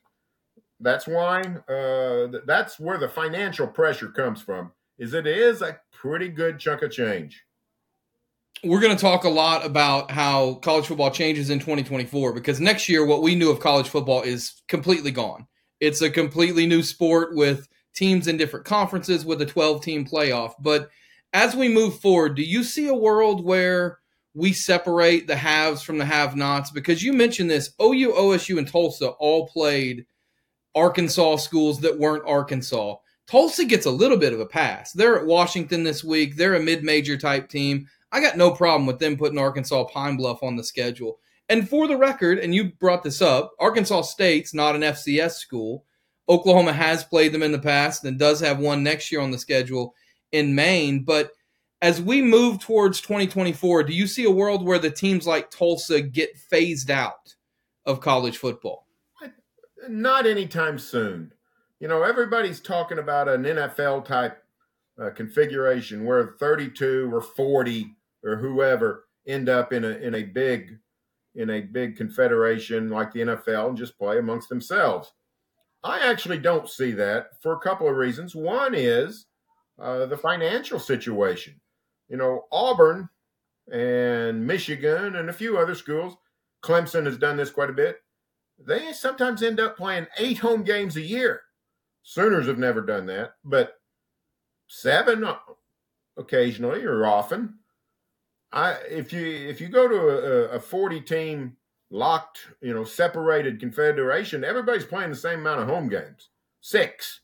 That's 0.79 1.07
why 1.07 1.41
uh, 1.67 2.39
that's 2.45 2.79
where 2.79 2.97
the 2.97 3.09
financial 3.09 3.67
pressure 3.67 4.07
comes 4.07 4.41
from. 4.41 4.71
Is 4.97 5.13
it 5.13 5.27
is 5.27 5.61
a 5.61 5.79
pretty 5.99 6.29
good 6.29 6.59
chunk 6.59 6.81
of 6.81 6.91
change. 6.91 7.43
We're 8.63 8.81
going 8.81 8.95
to 8.95 9.01
talk 9.01 9.23
a 9.23 9.29
lot 9.29 9.65
about 9.65 10.11
how 10.11 10.55
college 10.55 10.87
football 10.87 11.11
changes 11.11 11.49
in 11.49 11.59
2024 11.59 12.33
because 12.33 12.59
next 12.59 12.89
year 12.89 13.05
what 13.05 13.21
we 13.21 13.35
knew 13.35 13.51
of 13.51 13.59
college 13.59 13.87
football 13.87 14.21
is 14.21 14.61
completely 14.67 15.11
gone. 15.11 15.45
It's 15.79 16.01
a 16.01 16.09
completely 16.09 16.65
new 16.65 16.83
sport 16.83 17.35
with 17.35 17.67
teams 17.93 18.27
in 18.27 18.37
different 18.37 18.65
conferences 18.65 19.25
with 19.25 19.41
a 19.41 19.45
12 19.45 19.83
team 19.83 20.05
playoff. 20.05 20.53
But 20.59 20.89
as 21.33 21.55
we 21.55 21.69
move 21.69 21.99
forward, 21.99 22.35
do 22.35 22.43
you 22.43 22.63
see 22.63 22.87
a 22.87 22.93
world 22.93 23.43
where 23.43 23.99
we 24.33 24.51
separate 24.51 25.27
the 25.27 25.35
haves 25.35 25.81
from 25.81 25.97
the 25.97 26.05
have 26.05 26.35
nots? 26.35 26.71
Because 26.71 27.03
you 27.03 27.13
mentioned 27.13 27.49
this 27.49 27.73
OU, 27.81 28.13
OSU, 28.13 28.57
and 28.57 28.67
Tulsa 28.67 29.09
all 29.09 29.47
played 29.47 30.05
Arkansas 30.79 31.35
schools 31.35 31.81
that 31.81 31.99
weren't 31.99 32.23
Arkansas. 32.25 32.95
Tulsa 33.27 33.65
gets 33.65 33.85
a 33.85 33.91
little 33.91 34.17
bit 34.17 34.31
of 34.31 34.39
a 34.39 34.45
pass. 34.45 34.93
They're 34.93 35.19
at 35.19 35.25
Washington 35.25 35.83
this 35.83 36.03
week. 36.05 36.37
They're 36.37 36.55
a 36.55 36.63
mid 36.63 36.83
major 36.83 37.17
type 37.17 37.49
team. 37.49 37.87
I 38.13 38.21
got 38.21 38.37
no 38.37 38.51
problem 38.51 38.85
with 38.85 38.97
them 38.97 39.17
putting 39.17 39.37
Arkansas 39.37 39.83
Pine 39.85 40.15
Bluff 40.15 40.41
on 40.41 40.55
the 40.55 40.63
schedule. 40.63 41.19
And 41.49 41.67
for 41.67 41.87
the 41.87 41.97
record, 41.97 42.39
and 42.39 42.55
you 42.55 42.71
brought 42.79 43.03
this 43.03 43.21
up, 43.21 43.51
Arkansas 43.59 44.03
State's 44.03 44.53
not 44.53 44.75
an 44.75 44.81
FCS 44.81 45.33
school. 45.33 45.83
Oklahoma 46.29 46.71
has 46.71 47.03
played 47.03 47.33
them 47.33 47.43
in 47.43 47.51
the 47.51 47.59
past 47.59 48.05
and 48.05 48.17
does 48.17 48.39
have 48.39 48.59
one 48.59 48.81
next 48.81 49.11
year 49.11 49.19
on 49.19 49.31
the 49.31 49.37
schedule 49.37 49.95
in 50.31 50.55
Maine. 50.55 51.03
But 51.03 51.31
as 51.81 52.01
we 52.01 52.21
move 52.21 52.59
towards 52.59 53.01
2024, 53.01 53.83
do 53.83 53.93
you 53.93 54.07
see 54.07 54.23
a 54.23 54.31
world 54.31 54.63
where 54.63 54.79
the 54.79 54.91
teams 54.91 55.27
like 55.27 55.51
Tulsa 55.51 56.01
get 56.01 56.37
phased 56.37 56.89
out 56.89 57.35
of 57.85 57.99
college 57.99 58.37
football? 58.37 58.85
Not 59.87 60.25
anytime 60.25 60.77
soon. 60.79 61.33
You 61.79 61.87
know, 61.87 62.03
everybody's 62.03 62.59
talking 62.59 62.99
about 62.99 63.29
an 63.29 63.43
NFL 63.43 64.05
type 64.05 64.43
uh, 65.01 65.11
configuration 65.11 66.05
where 66.05 66.35
32 66.39 67.09
or 67.13 67.21
40 67.21 67.95
or 68.23 68.35
whoever 68.35 69.05
end 69.25 69.47
up 69.47 69.71
in 69.71 69.85
a 69.85 69.89
in 69.89 70.15
a 70.15 70.23
big 70.23 70.77
in 71.35 71.49
a 71.51 71.61
big 71.61 71.95
confederation 71.95 72.89
like 72.89 73.13
the 73.13 73.21
NFL 73.21 73.69
and 73.69 73.77
just 73.77 73.97
play 73.97 74.17
amongst 74.17 74.49
themselves. 74.49 75.13
I 75.83 75.99
actually 75.99 76.39
don't 76.39 76.67
see 76.67 76.91
that 76.93 77.41
for 77.41 77.53
a 77.53 77.59
couple 77.59 77.87
of 77.87 77.95
reasons. 77.95 78.35
One 78.35 78.75
is 78.75 79.27
uh, 79.79 80.05
the 80.07 80.17
financial 80.17 80.79
situation. 80.79 81.61
You 82.09 82.17
know, 82.17 82.45
Auburn 82.51 83.07
and 83.71 84.45
Michigan 84.45 85.15
and 85.15 85.29
a 85.29 85.33
few 85.33 85.57
other 85.57 85.75
schools, 85.75 86.17
Clemson 86.61 87.05
has 87.05 87.17
done 87.17 87.37
this 87.37 87.51
quite 87.51 87.69
a 87.69 87.73
bit. 87.73 88.01
They 88.65 88.91
sometimes 88.93 89.41
end 89.41 89.59
up 89.59 89.77
playing 89.77 90.07
eight 90.17 90.39
home 90.39 90.63
games 90.63 90.95
a 90.95 91.01
year. 91.01 91.41
Sooners 92.03 92.47
have 92.47 92.57
never 92.57 92.81
done 92.81 93.05
that, 93.07 93.33
but 93.43 93.79
seven 94.67 95.25
occasionally 96.17 96.83
or 96.83 97.05
often. 97.05 97.55
I 98.51 98.73
if 98.89 99.13
you 99.13 99.25
if 99.25 99.61
you 99.61 99.69
go 99.69 99.87
to 99.87 99.95
a, 99.95 100.55
a 100.55 100.59
40 100.59 101.01
team 101.01 101.57
locked, 101.91 102.39
you 102.61 102.73
know, 102.73 102.83
separated 102.83 103.59
confederation, 103.59 104.43
everybody's 104.43 104.85
playing 104.85 105.11
the 105.11 105.15
same 105.15 105.39
amount 105.39 105.61
of 105.61 105.67
home 105.67 105.87
games. 105.87 106.29
Six. 106.61 107.21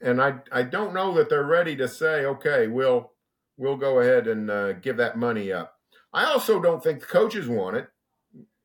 And 0.00 0.20
I 0.20 0.34
I 0.50 0.62
don't 0.62 0.94
know 0.94 1.14
that 1.14 1.28
they're 1.28 1.44
ready 1.44 1.76
to 1.76 1.88
say, 1.88 2.24
okay, 2.24 2.66
we'll 2.66 3.12
we'll 3.56 3.76
go 3.76 4.00
ahead 4.00 4.26
and 4.26 4.50
uh, 4.50 4.72
give 4.74 4.96
that 4.96 5.16
money 5.16 5.52
up. 5.52 5.74
I 6.12 6.24
also 6.24 6.60
don't 6.60 6.82
think 6.82 7.00
the 7.00 7.06
coaches 7.06 7.48
want 7.48 7.76
it. 7.76 7.88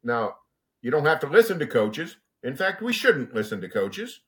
Now, 0.04 0.36
you 0.82 0.92
don't 0.92 1.06
have 1.06 1.20
to 1.22 1.28
listen 1.28 1.60
to 1.60 1.68
coaches. 1.68 2.18
In 2.44 2.56
fact, 2.56 2.82
we 2.82 2.94
shouldn't 2.94 3.34
listen 3.34 3.62
to 3.62 3.70
coaches, 3.70 4.22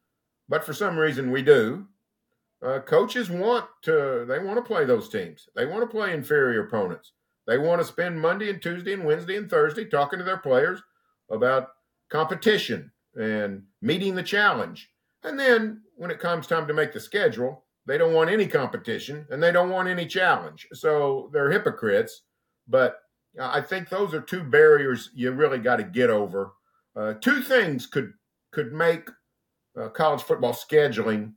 but 0.48 0.64
for 0.64 0.74
some 0.74 0.98
reason 0.98 1.32
we 1.32 1.42
do. 1.42 1.88
Uh, 2.62 2.80
coaches 2.80 3.30
want 3.30 3.66
to 3.82 4.26
they 4.28 4.38
want 4.38 4.58
to 4.58 4.62
play 4.62 4.84
those 4.84 5.08
teams. 5.08 5.48
They 5.56 5.66
want 5.66 5.82
to 5.82 5.88
play 5.88 6.14
inferior 6.14 6.66
opponents. 6.66 7.14
They 7.48 7.58
want 7.58 7.80
to 7.80 7.88
spend 7.88 8.20
Monday 8.20 8.50
and 8.50 8.62
Tuesday 8.62 8.94
and 8.94 9.06
Wednesday 9.06 9.38
and 9.38 9.50
Thursday 9.50 9.86
talking 9.86 10.20
to 10.20 10.26
their 10.26 10.38
players 10.38 10.82
about 11.32 11.70
competition 12.10 12.92
and 13.16 13.64
meeting 13.82 14.16
the 14.16 14.24
challenge. 14.24 14.92
And 15.24 15.40
then 15.40 15.82
when 15.96 16.12
it 16.12 16.20
comes 16.20 16.48
time 16.48 16.68
to 16.68 16.74
make 16.74 16.94
the 16.94 17.00
schedule, 17.00 17.64
they 17.86 17.98
don't 17.98 18.14
want 18.14 18.30
any 18.30 18.46
competition 18.46 19.26
and 19.30 19.42
they 19.42 19.52
don't 19.52 19.70
want 19.70 19.88
any 19.88 20.06
challenge. 20.06 20.68
So 20.74 21.30
they're 21.34 21.52
hypocrites. 21.52 22.22
But 22.68 23.00
I 23.40 23.62
think 23.62 23.90
those 23.90 24.14
are 24.14 24.22
two 24.22 24.44
barriers 24.44 25.12
you 25.14 25.32
really 25.32 25.60
got 25.60 25.78
to 25.78 25.84
get 25.84 26.10
over. 26.10 26.54
Uh, 26.96 27.14
two 27.14 27.42
things 27.42 27.86
could 27.88 28.14
could 28.52 28.74
make 28.74 29.10
uh, 29.80 29.90
college 29.90 30.22
football 30.22 30.54
scheduling 30.54 31.34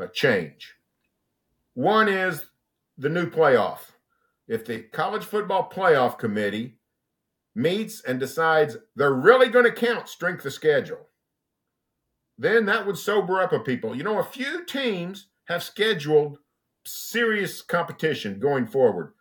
uh, 0.00 0.06
change. 0.08 0.74
One 1.74 2.08
is 2.08 2.46
the 2.98 3.08
new 3.08 3.28
playoff 3.28 3.80
if 4.46 4.64
the 4.64 4.80
college 4.80 5.24
football 5.24 5.70
playoff 5.70 6.18
committee 6.18 6.76
meets 7.54 8.02
and 8.04 8.20
decides 8.20 8.76
they're 8.96 9.12
really 9.12 9.48
going 9.48 9.64
to 9.64 9.72
count 9.72 10.08
strength 10.08 10.44
of 10.44 10.52
schedule, 10.52 11.08
then 12.36 12.66
that 12.66 12.86
would 12.86 12.98
sober 12.98 13.40
up 13.40 13.52
a 13.52 13.60
people. 13.60 13.94
You 13.94 14.02
know, 14.02 14.18
a 14.18 14.24
few 14.24 14.64
teams 14.64 15.28
have 15.44 15.62
scheduled 15.62 16.38
serious 16.84 17.62
competition 17.62 18.38
going 18.38 18.66
forward, 18.66 19.12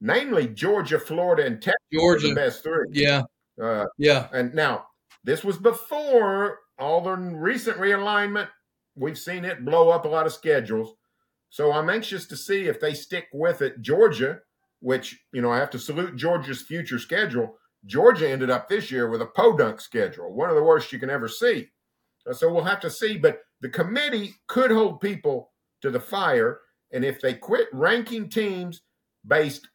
namely 0.00 0.48
Georgia, 0.48 0.98
Florida, 0.98 1.46
and 1.46 1.60
Texas. 1.60 1.78
Georgia, 1.92 2.28
the 2.28 2.34
best 2.34 2.62
three. 2.62 2.86
Yeah, 2.92 3.22
uh, 3.62 3.86
yeah. 3.98 4.28
And 4.32 4.54
now 4.54 4.86
this 5.24 5.44
was 5.44 5.56
before 5.56 6.58
all 6.78 7.00
the 7.00 7.12
recent 7.12 7.78
realignment. 7.78 8.48
We've 8.96 9.18
seen 9.18 9.44
it 9.44 9.64
blow 9.64 9.90
up 9.90 10.04
a 10.04 10.08
lot 10.08 10.26
of 10.26 10.32
schedules. 10.32 10.94
So 11.50 11.72
I'm 11.72 11.90
anxious 11.90 12.26
to 12.26 12.36
see 12.36 12.66
if 12.66 12.80
they 12.80 12.94
stick 12.94 13.26
with 13.32 13.62
it. 13.62 13.80
Georgia 13.80 14.40
which, 14.84 15.18
you 15.32 15.40
know, 15.40 15.50
I 15.50 15.56
have 15.56 15.70
to 15.70 15.78
salute 15.78 16.14
Georgia's 16.14 16.60
future 16.60 16.98
schedule. 16.98 17.56
Georgia 17.86 18.28
ended 18.28 18.50
up 18.50 18.68
this 18.68 18.90
year 18.90 19.08
with 19.08 19.22
a 19.22 19.26
podunk 19.26 19.80
schedule, 19.80 20.34
one 20.34 20.50
of 20.50 20.56
the 20.56 20.62
worst 20.62 20.92
you 20.92 20.98
can 20.98 21.08
ever 21.08 21.26
see. 21.26 21.68
Uh, 22.28 22.34
so 22.34 22.52
we'll 22.52 22.64
have 22.64 22.80
to 22.80 22.90
see. 22.90 23.16
But 23.16 23.40
the 23.62 23.70
committee 23.70 24.34
could 24.46 24.70
hold 24.70 25.00
people 25.00 25.52
to 25.80 25.90
the 25.90 26.00
fire. 26.00 26.60
And 26.92 27.02
if 27.02 27.22
they 27.22 27.32
quit 27.32 27.68
ranking 27.72 28.28
teams 28.28 28.82
based 29.26 29.66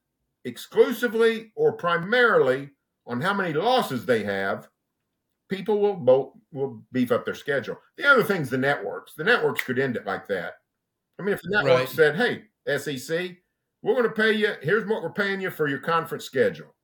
exclusively 0.50 1.52
or 1.56 1.72
primarily 1.74 2.70
on 3.08 3.22
how 3.22 3.34
many 3.34 3.54
losses 3.54 4.06
they 4.06 4.24
have, 4.24 4.68
people 5.50 5.80
will 5.80 5.96
both 5.96 6.34
will 6.52 6.84
beef 6.92 7.12
up 7.12 7.26
their 7.26 7.36
schedule. 7.36 7.78
The 7.98 8.10
other 8.10 8.24
thing's 8.24 8.50
the 8.50 8.58
networks. 8.58 9.14
The 9.14 9.24
networks 9.24 9.64
could 9.64 9.80
end 9.80 9.96
it 9.96 10.06
like 10.06 10.28
that. 10.28 10.54
I 11.20 11.24
mean, 11.24 11.34
if 11.34 11.42
the 11.42 11.50
network 11.50 11.80
right. 11.80 11.90
said, 11.90 12.16
"Hey, 12.16 12.44
SEC, 12.78 13.38
we're 13.82 13.94
going 13.94 14.04
to 14.04 14.10
pay 14.10 14.34
you. 14.34 14.54
Here's 14.62 14.88
what 14.88 15.04
we're 15.04 15.12
paying 15.12 15.42
you 15.42 15.52
for 15.52 15.68
your 15.68 15.80
conference 15.80 16.26
schedule." 16.26 16.76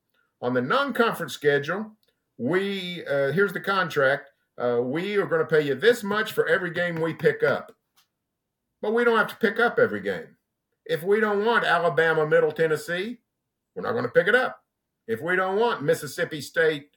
On 0.41 0.53
the 0.53 0.61
non-conference 0.61 1.33
schedule, 1.33 1.91
we 2.37 3.05
uh, 3.05 3.31
here's 3.31 3.53
the 3.53 3.61
contract. 3.61 4.31
Uh, 4.57 4.79
we 4.81 5.17
are 5.17 5.25
going 5.25 5.41
to 5.41 5.47
pay 5.47 5.61
you 5.61 5.75
this 5.75 6.03
much 6.03 6.31
for 6.31 6.47
every 6.47 6.71
game 6.71 7.01
we 7.01 7.13
pick 7.13 7.43
up, 7.43 7.71
but 8.81 8.93
we 8.93 9.03
don't 9.03 9.17
have 9.17 9.27
to 9.27 9.37
pick 9.37 9.59
up 9.59 9.79
every 9.79 10.01
game. 10.01 10.37
If 10.85 11.03
we 11.03 11.19
don't 11.19 11.45
want 11.45 11.65
Alabama, 11.65 12.27
Middle 12.27 12.51
Tennessee, 12.51 13.19
we're 13.75 13.83
not 13.83 13.91
going 13.91 14.05
to 14.05 14.11
pick 14.11 14.27
it 14.27 14.35
up. 14.35 14.61
If 15.07 15.21
we 15.21 15.35
don't 15.35 15.59
want 15.59 15.83
Mississippi 15.83 16.41
State, 16.41 16.89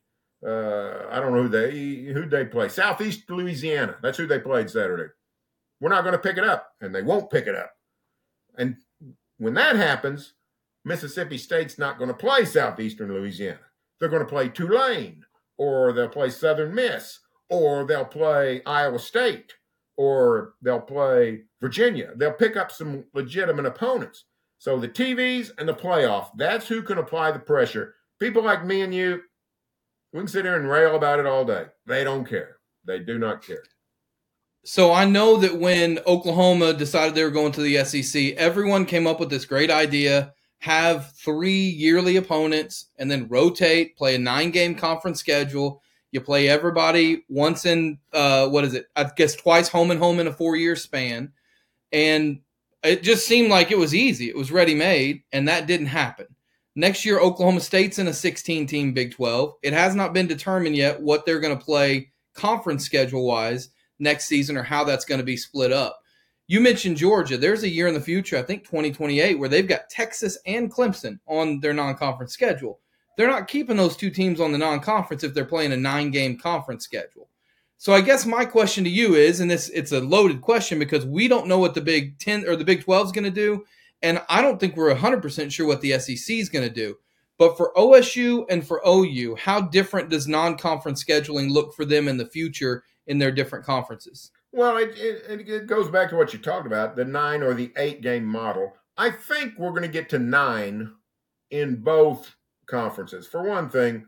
uh, 0.47 1.07
I 1.11 1.21
don't 1.21 1.35
know 1.35 1.43
who 1.43 1.49
they 1.49 2.13
who 2.13 2.27
they 2.27 2.45
play. 2.45 2.69
Southeast 2.69 3.29
Louisiana. 3.29 3.97
That's 4.03 4.19
who 4.19 4.27
they 4.27 4.39
played 4.39 4.71
Saturday. 4.71 5.13
We're 5.81 5.91
not 5.91 6.03
going 6.03 6.13
to 6.13 6.19
pick 6.19 6.39
it 6.39 6.45
up, 6.45 6.73
and 6.81 6.95
they 6.95 7.03
won't 7.03 7.31
pick 7.31 7.47
it 7.47 7.55
up. 7.55 7.73
And 8.57 8.77
when 9.39 9.55
that 9.55 9.77
happens, 9.77 10.35
Mississippi 10.85 11.39
State's 11.39 11.79
not 11.79 11.99
going 11.99 12.09
to 12.09 12.15
play 12.15 12.45
Southeastern 12.45 13.13
Louisiana. 13.13 13.59
They're 13.99 14.09
going 14.09 14.25
to 14.25 14.29
play 14.29 14.49
Tulane, 14.49 15.25
or 15.57 15.93
they'll 15.93 16.09
play 16.09 16.31
Southern 16.31 16.75
Miss, 16.75 17.19
or 17.51 17.85
they'll 17.85 18.05
play 18.05 18.63
Iowa 18.65 18.99
State, 18.99 19.53
or 19.97 20.55
they'll 20.63 20.81
play 20.81 21.43
Virginia. 21.61 22.13
They'll 22.17 22.33
pick 22.33 22.57
up 22.57 22.71
some 22.71 23.05
legitimate 23.13 23.67
opponents. 23.67 24.25
So 24.59 24.79
the 24.79 24.89
TVs 24.89 25.51
and 25.59 25.69
the 25.69 25.75
playoff, 25.75 26.31
that's 26.37 26.67
who 26.67 26.83
can 26.83 26.99
apply 26.99 27.33
the 27.33 27.39
pressure. 27.39 27.95
People 28.19 28.43
like 28.43 28.65
me 28.65 28.83
and 28.83 28.95
you, 28.95 29.23
we 30.13 30.21
can 30.21 30.29
sit 30.29 30.45
here 30.45 30.57
and 30.57 30.69
rail 30.69 30.97
about 30.97 31.21
it 31.21 31.27
all 31.27 31.45
day. 31.45 31.67
They 31.87 32.05
don't 32.05 32.25
care. 32.25 32.57
They 32.85 32.99
do 32.99 33.19
not 33.19 33.43
care. 33.43 33.63
So 34.65 34.93
I 34.93 35.05
know 35.05 35.37
that 35.37 35.59
when 35.59 36.01
Oklahoma 36.07 36.75
decided 36.75 37.15
they 37.15 37.25
were 37.25 37.31
going 37.31 37.53
to 37.53 37.61
the 37.61 37.85
SEC, 37.85 38.35
everyone 38.37 38.85
came 38.85 39.07
up 39.07 39.21
with 39.21 39.31
this 39.31 39.45
great 39.45 39.71
idea 39.71 40.35
have 40.59 41.13
three 41.13 41.69
yearly 41.69 42.17
opponents 42.17 42.87
and 42.99 43.11
then 43.11 43.29
rotate, 43.29 43.97
play 43.97 44.15
a 44.17 44.19
nine 44.19 44.51
game 44.51 44.75
conference 44.75 45.21
schedule. 45.21 45.83
You 46.11 46.21
play 46.21 46.49
everybody 46.49 47.25
once 47.29 47.65
in, 47.65 47.99
uh, 48.13 48.49
what 48.49 48.65
is 48.65 48.75
it? 48.75 48.87
I 48.97 49.05
guess 49.05 49.37
twice 49.37 49.69
home 49.69 49.91
and 49.91 50.01
home 50.01 50.21
in 50.21 50.27
a 50.27 50.33
four 50.33 50.57
year 50.57 50.75
span. 50.75 51.33
And 51.93 52.41
it 52.83 53.03
just 53.03 53.27
seemed 53.27 53.51
like 53.51 53.71
it 53.71 53.79
was 53.79 53.95
easy. 53.95 54.29
It 54.29 54.37
was 54.37 54.53
ready 54.53 54.75
made, 54.75 55.23
and 55.33 55.49
that 55.49 55.67
didn't 55.67 55.87
happen. 55.87 56.27
Next 56.77 57.05
year, 57.05 57.19
Oklahoma 57.19 57.61
State's 57.61 57.99
in 57.99 58.07
a 58.07 58.13
16 58.13 58.67
team 58.67 58.93
Big 58.93 59.13
12. 59.13 59.55
It 59.63 59.73
has 59.73 59.97
not 59.97 60.13
been 60.13 60.29
determined 60.29 60.77
yet 60.77 61.01
what 61.01 61.27
they're 61.27 61.41
going 61.41 61.59
to 61.59 61.65
play 61.65 62.13
conference 62.35 62.85
schedule 62.85 63.27
wise 63.27 63.71
next 63.99 64.27
season 64.27 64.57
or 64.57 64.63
how 64.63 64.85
that's 64.85 65.05
going 65.05 65.19
to 65.19 65.25
be 65.25 65.37
split 65.37 65.73
up. 65.73 66.01
You 66.47 66.61
mentioned 66.61 66.97
Georgia. 66.97 67.37
There's 67.37 67.65
a 67.65 67.69
year 67.69 67.89
in 67.89 67.95
the 67.95 68.01
future, 68.01 68.39
I 68.39 68.43
think 68.43 68.65
2028, 68.65 69.39
where 69.39 69.49
they've 69.49 69.69
got 69.69 69.91
Texas 69.91 70.39
and 70.47 70.73
Clemson 70.73 71.19
on 71.27 71.61
their 71.61 71.75
non 71.75 71.97
conference 71.97 72.33
schedule. 72.33 72.81
They're 73.17 73.29
not 73.29 73.49
keeping 73.49 73.77
those 73.77 73.97
two 73.97 74.11
teams 74.11 74.41
on 74.41 74.53
the 74.53 74.59
non 74.59 74.81
conference 74.81 75.25
if 75.25 75.35
they're 75.35 75.45
playing 75.45 75.73
a 75.73 75.77
nine 75.77 76.11
game 76.11 76.39
conference 76.39 76.85
schedule. 76.85 77.29
So 77.81 77.93
I 77.93 78.01
guess 78.01 78.27
my 78.27 78.45
question 78.45 78.83
to 78.85 78.91
you 78.91 79.15
is, 79.15 79.39
and 79.39 79.49
this 79.49 79.69
it's 79.69 79.93
a 79.93 80.01
loaded 80.01 80.41
question 80.41 80.81
because 80.81 81.07
we 81.07 81.29
don't 81.29 81.47
know 81.47 81.61
what 81.61 81.75
the 81.75 81.81
Big 81.81 82.19
Ten 82.19 82.45
or 82.47 82.57
the 82.57 82.65
Big 82.65 82.83
12 82.83 83.07
is 83.07 83.13
going 83.13 83.25
to 83.25 83.31
do, 83.31 83.65
and 84.03 84.21
I 84.29 84.43
don't 84.43 84.59
think 84.59 84.77
we're 84.77 84.93
100% 84.93 85.53
sure 85.53 85.67
what 85.67 85.81
the 85.81 85.97
SEC 86.01 86.37
is 86.37 86.49
going 86.49 86.67
to 86.69 86.75
do. 86.75 86.97
But 87.39 87.57
for 87.57 87.73
OSU 87.77 88.47
and 88.51 88.67
for 88.67 88.83
OU, 88.85 89.37
how 89.37 89.61
different 89.61 90.11
does 90.11 90.27
non 90.27 90.59
conference 90.59 91.05
scheduling 91.05 91.51
look 91.53 91.73
for 91.73 91.85
them 91.85 92.09
in 92.09 92.17
the 92.17 92.27
future 92.27 92.83
in 93.07 93.19
their 93.19 93.31
different 93.31 93.65
conferences? 93.65 94.33
Well, 94.51 94.77
it, 94.79 94.99
it, 94.99 95.49
it, 95.49 95.67
goes 95.69 95.89
back 95.89 96.11
to 96.11 96.17
what 96.17 96.33
you 96.33 96.41
talked 96.41 96.67
about 96.67 96.97
the 96.97 97.05
nine 97.05 97.45
or 97.45 97.55
the 97.55 97.73
eight 97.77 98.01
game 98.01 98.25
model. 98.25 98.75
I 98.97 99.13
think 99.13 99.55
we're 99.57 99.71
going 99.71 99.83
to 99.83 99.89
get 99.89 100.09
to 100.11 100.19
nine 100.19 100.95
in 101.53 101.77
both 101.77 102.35
conferences. 102.67 103.29
For 103.29 103.43
one 103.45 103.69
thing, 103.71 104.07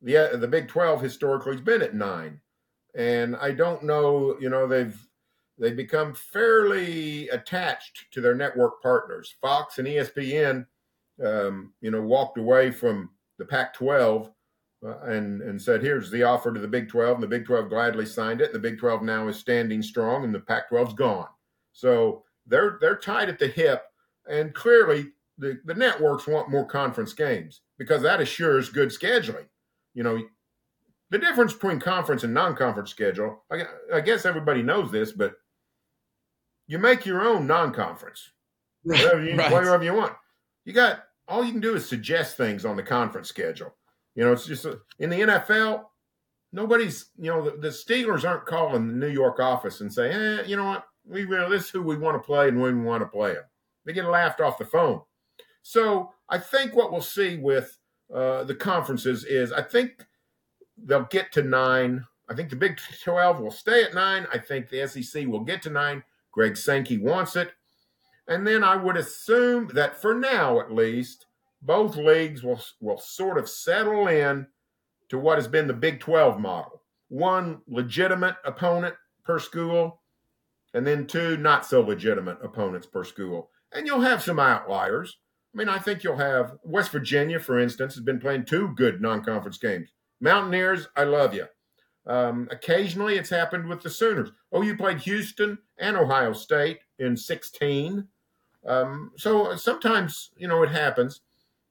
the, 0.00 0.38
the 0.40 0.48
Big 0.48 0.68
12 0.68 1.02
historically 1.02 1.52
has 1.52 1.60
been 1.60 1.82
at 1.82 1.94
nine. 1.94 2.40
And 2.96 3.36
I 3.36 3.52
don't 3.52 3.84
know, 3.84 4.36
you 4.40 4.50
know, 4.50 4.66
they've 4.66 4.98
they 5.58 5.72
become 5.72 6.14
fairly 6.14 7.28
attached 7.28 8.06
to 8.12 8.22
their 8.22 8.34
network 8.34 8.82
partners. 8.82 9.34
Fox 9.42 9.78
and 9.78 9.86
ESPN, 9.86 10.66
um, 11.22 11.74
you 11.82 11.90
know, 11.90 12.00
walked 12.00 12.38
away 12.38 12.70
from 12.70 13.10
the 13.38 13.44
Pac-12 13.44 14.32
uh, 14.82 14.98
and 15.00 15.42
and 15.42 15.60
said, 15.60 15.82
"Here's 15.82 16.10
the 16.10 16.22
offer 16.22 16.52
to 16.52 16.60
the 16.60 16.66
Big 16.66 16.88
12," 16.88 17.16
and 17.16 17.22
the 17.22 17.28
Big 17.28 17.44
12 17.44 17.68
gladly 17.68 18.06
signed 18.06 18.40
it. 18.40 18.52
The 18.52 18.58
Big 18.58 18.78
12 18.78 19.02
now 19.02 19.28
is 19.28 19.36
standing 19.36 19.82
strong, 19.82 20.24
and 20.24 20.34
the 20.34 20.40
Pac-12's 20.40 20.94
gone. 20.94 21.28
So 21.72 22.24
they're 22.46 22.78
they're 22.80 22.96
tied 22.96 23.28
at 23.28 23.38
the 23.38 23.48
hip, 23.48 23.84
and 24.28 24.54
clearly 24.54 25.12
the 25.36 25.60
the 25.66 25.74
networks 25.74 26.26
want 26.26 26.50
more 26.50 26.64
conference 26.64 27.12
games 27.12 27.60
because 27.78 28.00
that 28.02 28.20
assures 28.20 28.70
good 28.70 28.88
scheduling. 28.88 29.46
You 29.92 30.04
know, 30.04 30.22
the 31.10 31.18
difference 31.18 31.52
between 31.52 31.80
conference 31.80 32.22
and 32.24 32.32
non-conference 32.32 32.90
schedule. 32.90 33.42
I, 33.50 33.64
I 33.92 34.00
guess 34.00 34.24
everybody 34.24 34.62
knows 34.62 34.90
this, 34.90 35.12
but 35.12 35.34
you 36.66 36.78
make 36.78 37.04
your 37.04 37.22
own 37.22 37.46
non-conference. 37.46 38.30
Whatever 38.82 39.22
you, 39.22 39.36
right. 39.36 39.52
whatever 39.52 39.84
you 39.84 39.92
want. 39.92 40.14
You 40.64 40.72
got 40.72 41.02
all 41.28 41.44
you 41.44 41.52
can 41.52 41.60
do 41.60 41.74
is 41.74 41.86
suggest 41.86 42.38
things 42.38 42.64
on 42.64 42.76
the 42.76 42.82
conference 42.82 43.28
schedule. 43.28 43.74
You 44.14 44.24
know, 44.24 44.32
it's 44.32 44.46
just 44.46 44.64
a, 44.64 44.78
in 44.98 45.10
the 45.10 45.20
NFL, 45.20 45.84
nobody's. 46.52 47.10
You 47.18 47.30
know, 47.30 47.44
the, 47.44 47.58
the, 47.58 47.68
Steelers 47.68 48.26
aren't 48.26 48.46
calling 48.46 48.88
the 48.88 49.06
New 49.06 49.12
York 49.12 49.38
office 49.38 49.82
and 49.82 49.92
say, 49.92 50.10
"Eh, 50.10 50.44
you 50.46 50.56
know 50.56 50.64
what? 50.64 50.86
We 51.04 51.24
really 51.24 51.50
this 51.50 51.64
is 51.64 51.70
who 51.70 51.82
we 51.82 51.98
want 51.98 52.14
to 52.16 52.26
play 52.26 52.48
and 52.48 52.58
when 52.58 52.78
we 52.78 52.86
want 52.86 53.02
to 53.02 53.06
play 53.06 53.34
them." 53.34 53.44
They 53.84 53.92
get 53.92 54.06
laughed 54.06 54.40
off 54.40 54.56
the 54.56 54.64
phone. 54.64 55.02
So 55.62 56.10
I 56.30 56.38
think 56.38 56.74
what 56.74 56.90
we'll 56.90 57.02
see 57.02 57.36
with 57.36 57.78
uh, 58.14 58.44
the 58.44 58.54
conferences 58.54 59.24
is 59.24 59.52
I 59.52 59.62
think 59.62 60.06
they'll 60.84 61.04
get 61.04 61.32
to 61.32 61.42
nine. 61.42 62.04
I 62.28 62.34
think 62.34 62.50
the 62.50 62.56
Big 62.56 62.78
12 63.02 63.40
will 63.40 63.50
stay 63.50 63.82
at 63.82 63.94
nine. 63.94 64.26
I 64.32 64.38
think 64.38 64.68
the 64.68 64.86
SEC 64.86 65.26
will 65.26 65.40
get 65.40 65.62
to 65.62 65.70
nine. 65.70 66.02
Greg 66.32 66.56
Sankey 66.56 66.98
wants 66.98 67.36
it. 67.36 67.52
And 68.28 68.46
then 68.46 68.62
I 68.62 68.76
would 68.76 68.96
assume 68.96 69.70
that 69.74 70.00
for 70.00 70.14
now, 70.14 70.60
at 70.60 70.72
least, 70.72 71.26
both 71.62 71.96
leagues 71.96 72.42
will, 72.42 72.60
will 72.80 72.98
sort 72.98 73.38
of 73.38 73.48
settle 73.48 74.06
in 74.06 74.46
to 75.08 75.18
what 75.18 75.38
has 75.38 75.48
been 75.48 75.66
the 75.66 75.74
Big 75.74 76.00
12 76.00 76.38
model 76.38 76.80
one 77.10 77.60
legitimate 77.66 78.36
opponent 78.44 78.94
per 79.24 79.38
school, 79.38 80.00
and 80.72 80.86
then 80.86 81.06
two 81.06 81.36
not 81.36 81.66
so 81.66 81.80
legitimate 81.80 82.38
opponents 82.42 82.86
per 82.86 83.04
school. 83.04 83.50
And 83.72 83.86
you'll 83.86 84.00
have 84.00 84.22
some 84.22 84.38
outliers. 84.38 85.18
I 85.52 85.58
mean, 85.58 85.68
I 85.68 85.78
think 85.78 86.02
you'll 86.02 86.16
have 86.16 86.56
West 86.62 86.92
Virginia, 86.92 87.40
for 87.40 87.58
instance, 87.58 87.94
has 87.94 88.04
been 88.04 88.20
playing 88.20 88.44
two 88.44 88.72
good 88.76 89.02
non 89.02 89.22
conference 89.22 89.58
games. 89.58 89.90
Mountaineers, 90.20 90.88
I 90.96 91.04
love 91.04 91.34
you. 91.34 91.46
Um, 92.06 92.48
occasionally, 92.50 93.16
it's 93.16 93.30
happened 93.30 93.68
with 93.68 93.82
the 93.82 93.90
Sooners. 93.90 94.30
Oh, 94.52 94.62
you 94.62 94.76
played 94.76 94.98
Houston 94.98 95.58
and 95.78 95.96
Ohio 95.96 96.32
State 96.32 96.80
in 96.98 97.16
16. 97.16 98.06
Um, 98.66 99.12
so 99.16 99.54
sometimes, 99.56 100.30
you 100.36 100.48
know, 100.48 100.62
it 100.62 100.70
happens. 100.70 101.20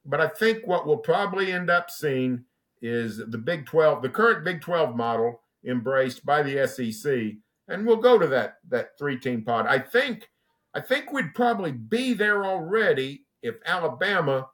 But 0.06 0.22
I 0.22 0.28
think 0.28 0.66
what 0.66 0.88
we'll 0.88 0.98
probably 0.98 1.52
end 1.52 1.70
up 1.70 1.92
seeing 1.92 2.46
is 2.82 3.18
the 3.18 3.38
Big 3.38 3.66
12, 3.66 4.02
the 4.02 4.10
current 4.10 4.44
Big 4.44 4.62
12 4.62 4.96
model 4.96 5.42
embraced 5.66 6.26
by 6.26 6.42
the 6.42 6.68
SEC. 6.68 7.34
And 7.68 7.86
we'll 7.86 7.98
go 7.98 8.18
to 8.18 8.28
that 8.28 8.58
that 8.70 8.98
three 8.98 9.20
team 9.20 9.44
pod. 9.44 9.68
I 9.68 9.78
think 9.78 10.30
I 10.74 10.82
think 10.82 11.12
we'd 11.12 11.36
probably 11.36 11.72
be 11.72 12.14
there 12.14 12.46
already 12.46 13.26
if 13.44 13.56
Alabama 13.66 14.48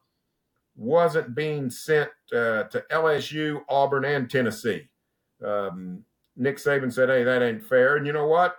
wasn't 0.76 1.36
being 1.36 1.70
sent 1.70 2.10
uh, 2.34 2.64
to 2.64 2.84
LSU, 2.92 3.62
Auburn, 3.70 4.06
and 4.06 4.30
Tennessee. 4.30 4.90
Um, 5.44 6.04
Nick 6.36 6.58
Saban 6.58 6.92
said, 6.92 7.10
"Hey, 7.10 7.24
that 7.24 7.42
ain't 7.42 7.64
fair," 7.64 7.96
and 7.96 8.06
you 8.06 8.14
know 8.14 8.28
what? 8.28 8.56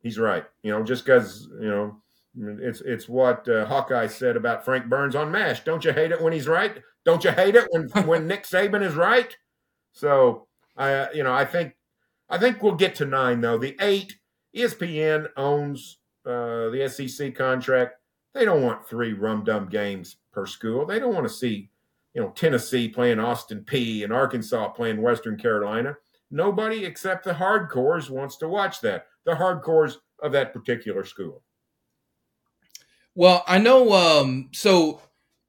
He's 0.00 0.18
right. 0.18 0.44
You 0.62 0.72
know, 0.72 0.82
just 0.82 1.04
because 1.04 1.48
you 1.60 1.68
know, 1.68 1.96
it's 2.60 2.80
it's 2.80 3.08
what 3.08 3.48
uh, 3.48 3.66
Hawkeye 3.66 4.06
said 4.06 4.36
about 4.36 4.64
Frank 4.64 4.86
Burns 4.86 5.14
on 5.14 5.30
Mash. 5.30 5.64
Don't 5.64 5.84
you 5.84 5.92
hate 5.92 6.12
it 6.12 6.22
when 6.22 6.32
he's 6.32 6.48
right? 6.48 6.82
Don't 7.04 7.24
you 7.24 7.30
hate 7.30 7.56
it 7.56 7.66
when 7.70 7.88
when 8.06 8.26
Nick 8.26 8.44
Saban 8.44 8.82
is 8.82 8.94
right? 8.94 9.36
So 9.92 10.46
I, 10.76 10.92
uh, 10.92 11.08
you 11.14 11.22
know, 11.22 11.34
I 11.34 11.44
think 11.44 11.76
I 12.28 12.38
think 12.38 12.62
we'll 12.62 12.74
get 12.74 12.94
to 12.96 13.04
nine 13.04 13.40
though. 13.40 13.58
The 13.58 13.76
eight, 13.80 14.16
ESPN 14.56 15.28
owns 15.36 15.98
uh, 16.24 16.70
the 16.70 16.88
SEC 16.88 17.34
contract. 17.34 17.96
They 18.32 18.44
don't 18.44 18.62
want 18.62 18.88
three 18.88 19.12
rum 19.12 19.44
dum 19.44 19.68
games 19.68 20.16
per 20.32 20.46
school. 20.46 20.86
They 20.86 20.98
don't 20.98 21.14
want 21.14 21.26
to 21.26 21.34
see 21.34 21.70
you 22.14 22.22
know, 22.22 22.30
Tennessee 22.30 22.88
playing 22.88 23.20
Austin 23.20 23.64
Peay 23.64 24.04
and 24.04 24.12
Arkansas 24.12 24.70
playing 24.70 25.00
Western 25.00 25.36
Carolina. 25.36 25.96
Nobody 26.30 26.84
except 26.84 27.24
the 27.24 27.32
hardcores 27.32 28.10
wants 28.10 28.36
to 28.38 28.48
watch 28.48 28.80
that. 28.80 29.06
The 29.24 29.32
hardcores 29.32 29.96
of 30.22 30.32
that 30.32 30.52
particular 30.52 31.04
school. 31.04 31.42
Well, 33.14 33.44
I 33.46 33.58
know. 33.58 33.92
Um, 33.92 34.48
so 34.52 35.00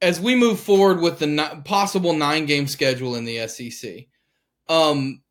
as 0.02 0.20
we 0.20 0.36
move 0.36 0.60
forward 0.60 1.00
with 1.00 1.20
the 1.20 1.62
possible 1.66 2.14
nine 2.14 2.46
game 2.46 2.68
schedule 2.68 3.16
in 3.16 3.26
the 3.26 3.48
SEC, 3.48 4.08
um, 4.68 5.22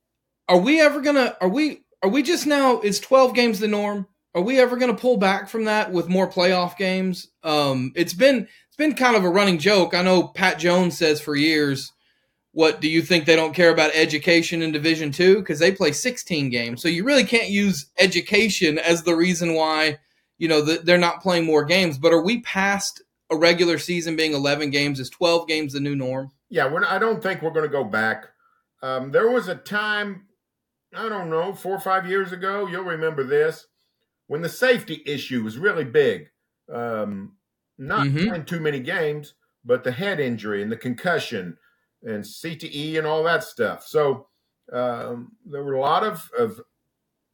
are 0.49 0.59
we 0.59 0.81
ever 0.81 1.01
gonna? 1.01 1.37
Are 1.41 1.49
we? 1.49 1.85
Are 2.03 2.09
we 2.09 2.23
just 2.23 2.47
now? 2.47 2.81
Is 2.81 3.01
twelve 3.01 3.35
games 3.35 3.59
the 3.61 3.69
norm? 3.69 4.07
Are 4.35 4.43
we 4.43 4.61
ever 4.61 4.79
to 4.79 4.95
pull 4.95 5.17
back 5.17 5.49
from 5.49 5.65
that 5.65 5.91
with 5.91 6.09
more 6.09 6.31
playoff 6.31 6.77
games? 6.77 7.29
Um, 7.43 7.93
it's 7.97 8.15
been 8.15 8.47
it's 8.71 8.77
been 8.77 8.95
kind 8.95 9.17
of 9.17 9.25
a 9.25 9.29
running 9.29 9.59
joke. 9.59 9.95
I 9.95 10.03
know 10.03 10.29
Pat 10.29 10.61
Jones 10.61 10.97
says 10.97 11.21
for 11.21 11.35
years, 11.35 11.93
"What 12.53 12.81
do 12.81 12.89
you 12.89 13.03
think 13.03 13.25
they 13.25 13.35
don't 13.35 13.53
care 13.53 13.73
about 13.73 13.91
education 13.95 14.63
in 14.63 14.71
Division 14.71 15.11
Two 15.11 15.41
because 15.41 15.59
they 15.59 15.73
play 15.73 15.91
16 15.91 16.51
games? 16.51 16.81
So 16.81 16.87
you 16.89 17.03
really 17.03 17.25
can't 17.25 17.51
use 17.51 17.87
education 17.99 18.79
as 18.79 19.03
the 19.03 19.17
reason 19.17 19.55
why 19.55 19.99
you 20.39 20.47
know 20.47 20.63
the, 20.63 20.79
they're 20.79 20.99
not 20.99 21.21
playing 21.21 21.47
more 21.47 21.65
games. 21.65 21.99
But 21.99 22.13
are 22.13 22.23
we 22.23 22.43
past 22.43 23.03
a 23.29 23.37
regular 23.37 23.77
season 23.77 24.15
being 24.15 24.35
11 24.35 24.71
games? 24.71 25.01
Is 25.01 25.11
12 25.11 25.49
games 25.49 25.73
the 25.73 25.81
new 25.81 25.97
norm? 25.97 26.31
Yeah, 26.49 26.71
we're, 26.71 26.85
I 26.85 26.99
don't 26.99 27.21
think 27.21 27.43
we're 27.43 27.51
going 27.51 27.69
to 27.69 27.73
go 27.73 27.85
back. 27.85 28.27
Um, 28.83 29.11
there 29.11 29.31
was 29.31 29.49
a 29.49 29.57
time, 29.57 30.27
I 30.95 31.09
don't 31.09 31.29
know, 31.29 31.55
four 31.55 31.75
or 31.75 31.81
five 31.81 32.09
years 32.09 32.31
ago. 32.31 32.69
You'll 32.69 32.85
remember 32.85 33.25
this 33.25 33.67
when 34.27 34.43
the 34.43 34.49
safety 34.49 35.03
issue 35.07 35.43
was 35.43 35.59
really 35.59 35.85
big. 35.85 36.31
Um, 36.73 37.33
not 37.81 38.07
mm-hmm. 38.07 38.29
playing 38.29 38.45
too 38.45 38.61
many 38.61 38.79
games, 38.79 39.35
but 39.65 39.83
the 39.83 39.91
head 39.93 40.21
injury 40.21 40.63
and 40.63 40.71
the 40.71 40.77
concussion 40.77 41.57
and 42.03 42.23
CTE 42.23 42.99
and 42.99 43.07
all 43.07 43.23
that 43.25 43.43
stuff. 43.43 43.87
So 43.87 44.29
um, 44.73 45.33
there 45.47 45.65
were 45.65 45.75
a 45.75 45.81
lot 45.81 46.05
of, 46.05 46.31
of 46.39 46.61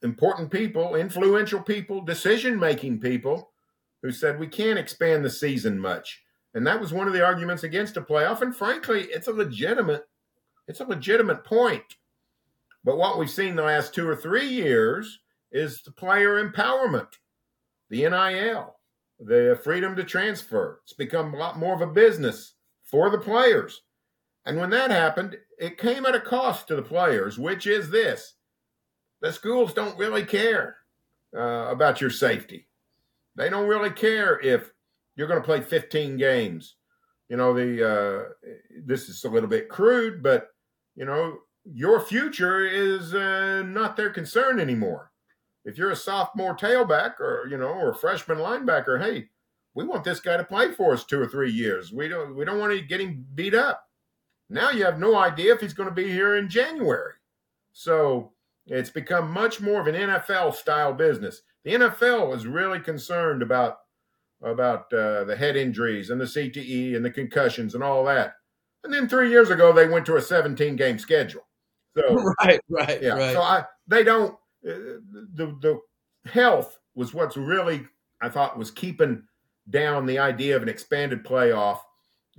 important 0.01 0.49
people, 0.49 0.95
influential 0.95 1.61
people, 1.61 2.01
decision 2.01 2.57
making 2.57 3.01
people 3.01 3.51
who 4.01 4.11
said 4.11 4.39
we 4.39 4.47
can't 4.47 4.79
expand 4.79 5.25
the 5.25 5.29
season 5.29 5.77
much. 5.79 6.23
And 6.53 6.65
that 6.65 6.79
was 6.79 6.93
one 6.93 7.07
of 7.07 7.13
the 7.13 7.25
arguments 7.25 7.63
against 7.63 7.97
a 7.97 8.01
playoff. 8.01 8.41
And 8.41 8.55
frankly, 8.55 9.07
it's 9.11 9.27
a 9.27 9.33
legitimate, 9.33 10.07
it's 10.67 10.79
a 10.79 10.85
legitimate 10.85 11.43
point. 11.43 11.97
But 12.85 12.97
what 12.97 13.19
we've 13.19 13.29
seen 13.29 13.55
the 13.55 13.63
last 13.63 13.93
two 13.93 14.07
or 14.07 14.15
three 14.15 14.47
years 14.47 15.19
is 15.51 15.81
the 15.81 15.91
player 15.91 16.41
empowerment, 16.41 17.09
the 17.89 18.09
NIL, 18.09 18.76
the 19.19 19.59
freedom 19.63 19.95
to 19.95 20.03
transfer. 20.03 20.81
It's 20.83 20.93
become 20.93 21.33
a 21.33 21.37
lot 21.37 21.57
more 21.57 21.73
of 21.73 21.81
a 21.81 21.87
business 21.87 22.53
for 22.83 23.09
the 23.09 23.17
players. 23.17 23.81
And 24.45 24.57
when 24.57 24.69
that 24.69 24.91
happened, 24.91 25.37
it 25.59 25.77
came 25.77 26.05
at 26.05 26.15
a 26.15 26.21
cost 26.21 26.67
to 26.67 26.75
the 26.75 26.81
players, 26.81 27.37
which 27.37 27.67
is 27.67 27.89
this 27.89 28.35
the 29.21 29.33
schools 29.33 29.73
don't 29.73 29.97
really 29.97 30.23
care 30.23 30.77
uh, 31.35 31.67
about 31.69 31.99
your 31.99 32.11
safety. 32.11 32.67
They 33.35 33.49
don't 33.49 33.67
really 33.67 33.89
care 33.89 34.39
if 34.39 34.71
you're 35.15 35.27
going 35.27 35.41
to 35.41 35.45
play 35.45 35.61
15 35.61 36.17
games. 36.17 36.75
You 37.27 37.37
know, 37.37 37.53
the 37.53 37.89
uh, 37.89 38.49
this 38.85 39.09
is 39.09 39.23
a 39.23 39.29
little 39.29 39.49
bit 39.49 39.69
crude, 39.69 40.23
but 40.23 40.49
you 40.95 41.05
know, 41.05 41.39
your 41.65 41.99
future 41.99 42.65
is 42.65 43.13
uh, 43.13 43.63
not 43.65 43.97
their 43.97 44.11
concern 44.11 44.59
anymore 44.59 45.11
if 45.67 45.77
you're 45.77 45.91
a 45.91 45.95
sophomore 45.97 46.55
tailback 46.55 47.19
or 47.19 47.45
you 47.51 47.57
know 47.57 47.67
or 47.67 47.91
a 47.91 47.95
freshman 47.95 48.37
linebacker, 48.37 49.03
hey, 49.03 49.27
we 49.75 49.83
want 49.83 50.05
this 50.05 50.21
guy 50.21 50.37
to 50.37 50.43
play 50.43 50.71
for 50.71 50.93
us 50.93 51.03
two 51.03 51.21
or 51.21 51.27
three 51.27 51.51
years. 51.51 51.91
We 51.91 52.07
don't 52.07 52.35
we 52.35 52.45
don't 52.45 52.57
want 52.57 52.71
to 52.71 52.81
get 52.81 53.01
him 53.01 53.27
beat 53.35 53.53
up. 53.53 53.83
Now 54.49 54.71
you 54.71 54.85
have 54.85 54.97
no 54.97 55.15
idea 55.17 55.53
if 55.53 55.59
he's 55.59 55.73
going 55.73 55.89
to 55.89 55.93
be 55.93 56.09
here 56.09 56.37
in 56.37 56.49
January. 56.49 57.13
So 57.73 58.31
it's 58.65 58.89
become 58.89 59.29
much 59.29 59.59
more 59.59 59.81
of 59.81 59.87
an 59.87 59.95
NFL 59.95 60.55
style 60.55 60.93
business. 60.93 61.41
The 61.65 61.73
NFL 61.73 62.33
is 62.33 62.47
really 62.47 62.79
concerned 62.79 63.41
about 63.41 63.79
about 64.41 64.91
uh, 64.93 65.25
the 65.25 65.35
head 65.37 65.57
injuries 65.57 66.09
and 66.09 66.21
the 66.21 66.25
CTE 66.25 66.95
and 66.95 67.03
the 67.03 67.11
concussions 67.11 67.75
and 67.75 67.83
all 67.83 68.05
that. 68.05 68.35
And 68.85 68.93
then 68.93 69.09
three 69.09 69.29
years 69.29 69.49
ago 69.49 69.73
they 69.73 69.89
went 69.89 70.05
to 70.05 70.15
a 70.15 70.21
17 70.21 70.77
game 70.77 70.97
schedule. 70.97 71.45
So 71.97 72.15
right, 72.39 72.61
right, 72.69 73.03
yeah. 73.03 73.15
Right. 73.15 73.33
So 73.33 73.41
I 73.41 73.65
they 73.87 74.05
don't 74.05 74.37
the 74.67 75.57
the 75.61 75.79
health 76.29 76.79
was 76.95 77.13
what's 77.13 77.37
really 77.37 77.85
I 78.21 78.29
thought 78.29 78.57
was 78.57 78.71
keeping 78.71 79.23
down 79.69 80.05
the 80.05 80.19
idea 80.19 80.55
of 80.55 80.63
an 80.63 80.69
expanded 80.69 81.23
playoff, 81.23 81.79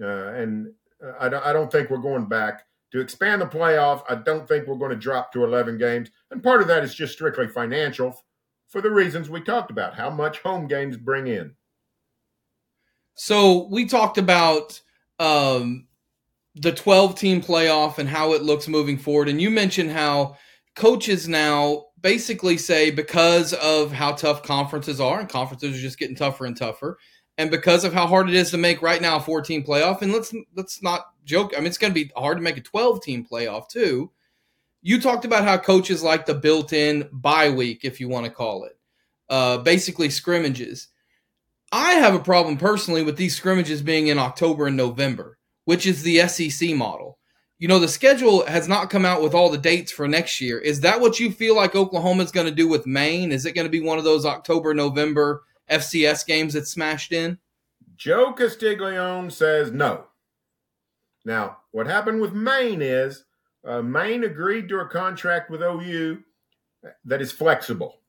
uh, 0.00 0.32
and 0.32 0.72
I 1.18 1.28
don't, 1.28 1.44
I 1.44 1.52
don't 1.52 1.70
think 1.70 1.90
we're 1.90 1.98
going 1.98 2.26
back 2.26 2.64
to 2.92 3.00
expand 3.00 3.42
the 3.42 3.46
playoff. 3.46 4.02
I 4.08 4.16
don't 4.16 4.48
think 4.48 4.66
we're 4.66 4.76
going 4.76 4.90
to 4.90 4.96
drop 4.96 5.32
to 5.32 5.44
11 5.44 5.78
games, 5.78 6.10
and 6.30 6.42
part 6.42 6.60
of 6.60 6.68
that 6.68 6.84
is 6.84 6.94
just 6.94 7.12
strictly 7.12 7.48
financial, 7.48 8.16
for 8.68 8.80
the 8.80 8.90
reasons 8.90 9.30
we 9.30 9.40
talked 9.40 9.70
about, 9.70 9.94
how 9.94 10.10
much 10.10 10.40
home 10.40 10.66
games 10.66 10.96
bring 10.96 11.26
in. 11.26 11.54
So 13.14 13.66
we 13.70 13.84
talked 13.84 14.18
about 14.18 14.80
um, 15.18 15.86
the 16.54 16.72
12 16.72 17.14
team 17.16 17.42
playoff 17.42 17.98
and 17.98 18.08
how 18.08 18.32
it 18.32 18.42
looks 18.42 18.68
moving 18.68 18.98
forward, 18.98 19.28
and 19.28 19.40
you 19.40 19.50
mentioned 19.50 19.90
how 19.90 20.36
coaches 20.74 21.28
now 21.28 21.87
basically 22.00 22.56
say 22.58 22.90
because 22.90 23.52
of 23.54 23.92
how 23.92 24.12
tough 24.12 24.42
conferences 24.42 25.00
are, 25.00 25.20
and 25.20 25.28
conferences 25.28 25.76
are 25.76 25.80
just 25.80 25.98
getting 25.98 26.16
tougher 26.16 26.46
and 26.46 26.56
tougher, 26.56 26.98
and 27.36 27.50
because 27.50 27.84
of 27.84 27.92
how 27.92 28.06
hard 28.06 28.28
it 28.28 28.34
is 28.34 28.50
to 28.50 28.58
make 28.58 28.82
right 28.82 29.00
now 29.00 29.16
a 29.16 29.20
14 29.20 29.64
playoff, 29.64 30.02
and 30.02 30.12
let's 30.12 30.34
let's 30.54 30.82
not 30.82 31.06
joke. 31.24 31.52
I 31.54 31.58
mean, 31.58 31.66
it's 31.66 31.78
going 31.78 31.92
to 31.92 32.04
be 32.04 32.10
hard 32.16 32.38
to 32.38 32.42
make 32.42 32.56
a 32.56 32.62
12 32.62 33.02
team 33.02 33.26
playoff 33.30 33.68
too. 33.68 34.10
You 34.82 35.00
talked 35.00 35.24
about 35.24 35.44
how 35.44 35.58
coaches 35.58 36.02
like 36.02 36.24
the 36.24 36.34
built-in 36.34 37.08
bye 37.12 37.50
week, 37.50 37.80
if 37.82 38.00
you 38.00 38.08
want 38.08 38.26
to 38.26 38.32
call 38.32 38.64
it, 38.64 38.78
uh, 39.28 39.58
basically 39.58 40.08
scrimmages. 40.08 40.88
I 41.72 41.94
have 41.94 42.14
a 42.14 42.20
problem 42.20 42.56
personally 42.56 43.02
with 43.02 43.16
these 43.16 43.36
scrimmages 43.36 43.82
being 43.82 44.06
in 44.06 44.18
October 44.18 44.68
and 44.68 44.76
November, 44.76 45.38
which 45.64 45.84
is 45.84 46.02
the 46.02 46.26
SEC 46.28 46.70
model 46.70 47.17
you 47.58 47.66
know, 47.66 47.80
the 47.80 47.88
schedule 47.88 48.46
has 48.46 48.68
not 48.68 48.88
come 48.88 49.04
out 49.04 49.22
with 49.22 49.34
all 49.34 49.50
the 49.50 49.58
dates 49.58 49.90
for 49.90 50.06
next 50.06 50.40
year. 50.40 50.58
Is 50.58 50.80
that 50.80 51.00
what 51.00 51.18
you 51.18 51.30
feel 51.30 51.56
like 51.56 51.74
Oklahoma 51.74 52.22
is 52.22 52.30
going 52.30 52.46
to 52.46 52.54
do 52.54 52.68
with 52.68 52.86
Maine? 52.86 53.32
Is 53.32 53.46
it 53.46 53.54
going 53.54 53.66
to 53.66 53.70
be 53.70 53.80
one 53.80 53.98
of 53.98 54.04
those 54.04 54.24
October, 54.24 54.74
November 54.74 55.42
FCS 55.68 56.24
games 56.24 56.54
that's 56.54 56.70
smashed 56.70 57.12
in? 57.12 57.38
Joe 57.96 58.32
Castiglione 58.32 59.30
says 59.30 59.72
no. 59.72 60.04
Now, 61.24 61.58
what 61.72 61.88
happened 61.88 62.20
with 62.20 62.32
Maine 62.32 62.80
is 62.80 63.24
uh, 63.66 63.82
Maine 63.82 64.22
agreed 64.22 64.68
to 64.68 64.78
a 64.78 64.88
contract 64.88 65.50
with 65.50 65.62
OU 65.62 66.22
that 67.04 67.20
is 67.20 67.32
flexible. 67.32 68.00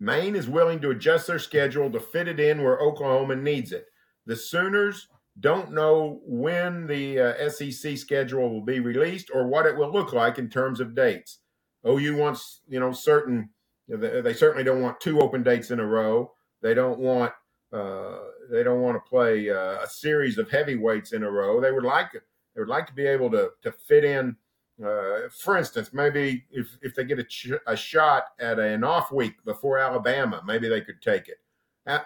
Maine 0.00 0.34
is 0.34 0.48
willing 0.48 0.80
to 0.80 0.90
adjust 0.90 1.26
their 1.26 1.38
schedule 1.38 1.90
to 1.90 2.00
fit 2.00 2.28
it 2.28 2.40
in 2.40 2.62
where 2.62 2.80
Oklahoma 2.80 3.36
needs 3.36 3.72
it. 3.72 3.86
The 4.24 4.36
Sooners 4.36 5.08
don't 5.40 5.72
know 5.72 6.20
when 6.24 6.86
the 6.86 7.20
uh, 7.20 7.48
SEC 7.50 7.98
schedule 7.98 8.50
will 8.50 8.62
be 8.62 8.80
released 8.80 9.30
or 9.34 9.46
what 9.46 9.66
it 9.66 9.76
will 9.76 9.92
look 9.92 10.12
like 10.12 10.38
in 10.38 10.48
terms 10.48 10.80
of 10.80 10.94
dates. 10.94 11.40
OU 11.86 12.16
wants, 12.16 12.62
you 12.68 12.80
know, 12.80 12.92
certain. 12.92 13.50
They 13.88 14.32
certainly 14.32 14.64
don't 14.64 14.82
want 14.82 14.98
two 14.98 15.20
open 15.20 15.42
dates 15.42 15.70
in 15.70 15.78
a 15.78 15.86
row. 15.86 16.32
They 16.62 16.74
don't 16.74 16.98
want. 16.98 17.32
Uh, 17.72 18.18
they 18.50 18.62
don't 18.62 18.80
want 18.80 18.96
to 18.96 19.08
play 19.08 19.50
uh, 19.50 19.82
a 19.82 19.86
series 19.88 20.38
of 20.38 20.50
heavyweights 20.50 21.12
in 21.12 21.22
a 21.22 21.30
row. 21.30 21.60
They 21.60 21.70
would 21.70 21.84
like. 21.84 22.12
They 22.12 22.60
would 22.60 22.68
like 22.68 22.86
to 22.86 22.94
be 22.94 23.06
able 23.06 23.30
to 23.30 23.50
to 23.62 23.72
fit 23.72 24.04
in. 24.04 24.36
Uh, 24.84 25.28
for 25.40 25.56
instance, 25.56 25.90
maybe 25.92 26.44
if 26.50 26.76
if 26.82 26.94
they 26.94 27.04
get 27.04 27.18
a, 27.18 27.24
ch- 27.24 27.52
a 27.66 27.76
shot 27.76 28.24
at 28.40 28.58
an 28.58 28.82
off 28.82 29.12
week 29.12 29.34
before 29.44 29.78
Alabama, 29.78 30.42
maybe 30.44 30.68
they 30.68 30.80
could 30.80 31.00
take 31.00 31.28
it. 31.28 31.38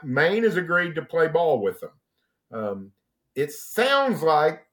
Maine 0.03 0.43
has 0.43 0.57
agreed 0.57 0.95
to 0.97 1.03
play 1.03 1.29
ball 1.29 1.63
with 1.63 1.81
them. 1.81 1.91
Um, 2.53 2.93
it 3.35 3.53
sounds 3.53 4.23
like 4.23 4.67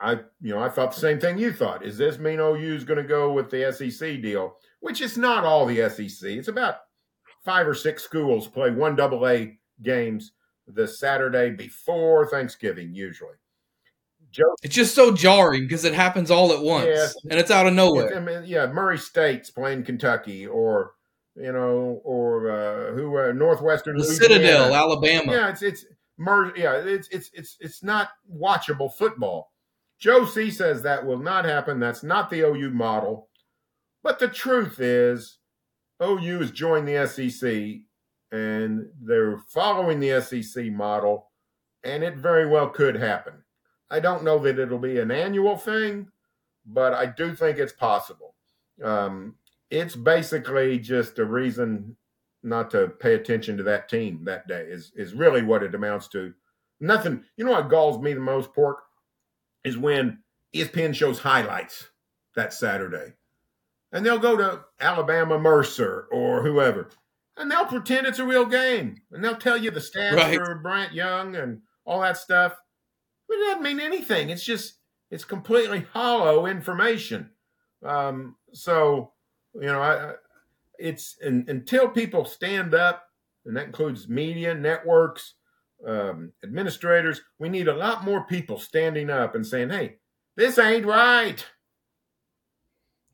I, 0.00 0.12
you 0.40 0.54
know, 0.54 0.60
I 0.60 0.68
thought 0.68 0.92
the 0.94 1.00
same 1.00 1.18
thing 1.18 1.38
you 1.38 1.52
thought. 1.52 1.84
Is 1.84 1.96
this 1.96 2.18
mean 2.18 2.40
OU 2.40 2.74
is 2.74 2.84
going 2.84 2.98
to 2.98 3.08
go 3.08 3.32
with 3.32 3.50
the 3.50 3.72
SEC 3.72 4.20
deal? 4.20 4.56
Which 4.80 5.00
is 5.00 5.16
not 5.16 5.44
all 5.44 5.66
the 5.66 5.88
SEC. 5.88 6.30
It's 6.30 6.48
about 6.48 6.76
five 7.44 7.66
or 7.66 7.74
six 7.74 8.02
schools 8.02 8.46
play 8.46 8.70
one 8.70 8.96
double 8.96 9.26
A 9.26 9.58
games 9.82 10.32
the 10.66 10.86
Saturday 10.86 11.50
before 11.50 12.26
Thanksgiving, 12.26 12.94
usually. 12.94 13.36
Joe, 14.30 14.54
it's 14.62 14.74
just 14.74 14.94
so 14.94 15.12
jarring 15.12 15.62
because 15.62 15.86
it 15.86 15.94
happens 15.94 16.30
all 16.30 16.52
at 16.52 16.60
once 16.60 16.86
yeah, 16.86 17.08
and 17.30 17.40
it's 17.40 17.50
out 17.50 17.66
of 17.66 17.72
nowhere. 17.72 18.14
I 18.14 18.20
mean, 18.20 18.42
yeah, 18.44 18.66
Murray 18.66 18.98
State's 18.98 19.50
playing 19.50 19.84
Kentucky 19.84 20.46
or 20.46 20.92
you 21.34 21.52
know, 21.52 22.00
or 22.04 22.50
uh, 22.50 22.92
who 22.92 23.16
uh, 23.16 23.32
Northwestern, 23.32 23.96
the 23.96 24.04
Citadel, 24.04 24.74
Alabama. 24.74 25.32
Yeah, 25.32 25.48
it's 25.48 25.62
it's 25.62 25.86
mer- 26.18 26.56
yeah, 26.56 26.74
it's 26.74 27.08
it's 27.08 27.30
it's 27.32 27.56
it's 27.60 27.82
not 27.82 28.10
watchable 28.30 28.92
football. 28.92 29.52
Joe 29.98 30.24
C 30.24 30.50
says 30.50 30.82
that 30.82 31.04
will 31.04 31.18
not 31.18 31.44
happen. 31.44 31.80
That's 31.80 32.02
not 32.02 32.30
the 32.30 32.40
OU 32.40 32.70
model. 32.70 33.28
But 34.02 34.18
the 34.18 34.28
truth 34.28 34.78
is, 34.80 35.38
OU 36.02 36.40
has 36.40 36.50
joined 36.50 36.86
the 36.86 37.06
SEC 37.06 37.82
and 38.30 38.86
they're 39.00 39.38
following 39.48 40.00
the 40.00 40.20
SEC 40.20 40.66
model, 40.66 41.30
and 41.82 42.04
it 42.04 42.16
very 42.16 42.46
well 42.46 42.68
could 42.68 42.94
happen. 42.94 43.34
I 43.90 44.00
don't 44.00 44.24
know 44.24 44.38
that 44.40 44.58
it'll 44.58 44.78
be 44.78 44.98
an 44.98 45.10
annual 45.10 45.56
thing, 45.56 46.08
but 46.66 46.92
I 46.92 47.06
do 47.06 47.34
think 47.34 47.58
it's 47.58 47.72
possible. 47.72 48.34
Um, 48.84 49.36
it's 49.70 49.96
basically 49.96 50.78
just 50.78 51.18
a 51.18 51.24
reason 51.24 51.96
not 52.42 52.70
to 52.72 52.88
pay 52.88 53.14
attention 53.14 53.56
to 53.56 53.62
that 53.64 53.88
team 53.88 54.24
that 54.24 54.46
day 54.48 54.62
is 54.68 54.92
is 54.96 55.12
really 55.14 55.42
what 55.42 55.62
it 55.62 55.74
amounts 55.74 56.08
to. 56.08 56.32
Nothing. 56.80 57.24
You 57.36 57.44
know 57.44 57.52
what 57.52 57.68
galls 57.70 58.00
me 58.00 58.14
the 58.14 58.20
most, 58.20 58.52
pork, 58.54 58.78
is 59.64 59.76
when 59.76 60.18
ESPN 60.54 60.94
shows 60.94 61.18
highlights 61.20 61.88
that 62.36 62.52
Saturday. 62.52 63.14
and 63.92 64.04
they'll 64.04 64.18
go 64.18 64.36
to 64.36 64.60
Alabama 64.80 65.38
Mercer 65.38 66.06
or 66.12 66.42
whoever, 66.42 66.88
and 67.36 67.50
they'll 67.50 67.64
pretend 67.66 68.06
it's 68.06 68.18
a 68.18 68.24
real 68.24 68.44
game, 68.46 68.96
and 69.10 69.24
they'll 69.24 69.34
tell 69.36 69.56
you 69.56 69.70
the 69.70 69.80
stats 69.80 70.14
Right. 70.16 70.36
for 70.38 70.54
Bryant 70.56 70.92
Young 70.94 71.34
and 71.36 71.62
all 71.84 72.02
that 72.02 72.16
stuff. 72.18 72.54
But 73.28 73.38
it 73.38 73.46
doesn't 73.46 73.62
mean 73.62 73.80
anything. 73.80 74.30
It's 74.30 74.44
just 74.44 74.74
it's 75.10 75.24
completely 75.24 75.86
hollow 75.92 76.46
information. 76.46 77.30
Um, 77.84 78.36
so 78.52 79.12
you 79.54 79.66
know, 79.66 79.80
I, 79.80 80.10
I 80.10 80.14
it's 80.78 81.16
and, 81.22 81.48
until 81.48 81.88
people 81.88 82.24
stand 82.24 82.74
up, 82.74 83.04
and 83.44 83.56
that 83.56 83.66
includes 83.66 84.08
media 84.08 84.54
networks, 84.54 85.34
um, 85.86 86.32
administrators. 86.42 87.20
We 87.38 87.48
need 87.48 87.68
a 87.68 87.74
lot 87.76 88.04
more 88.04 88.24
people 88.26 88.58
standing 88.58 89.10
up 89.10 89.34
and 89.34 89.46
saying, 89.46 89.70
"Hey, 89.70 89.96
this 90.36 90.58
ain't 90.58 90.86
right." 90.86 91.44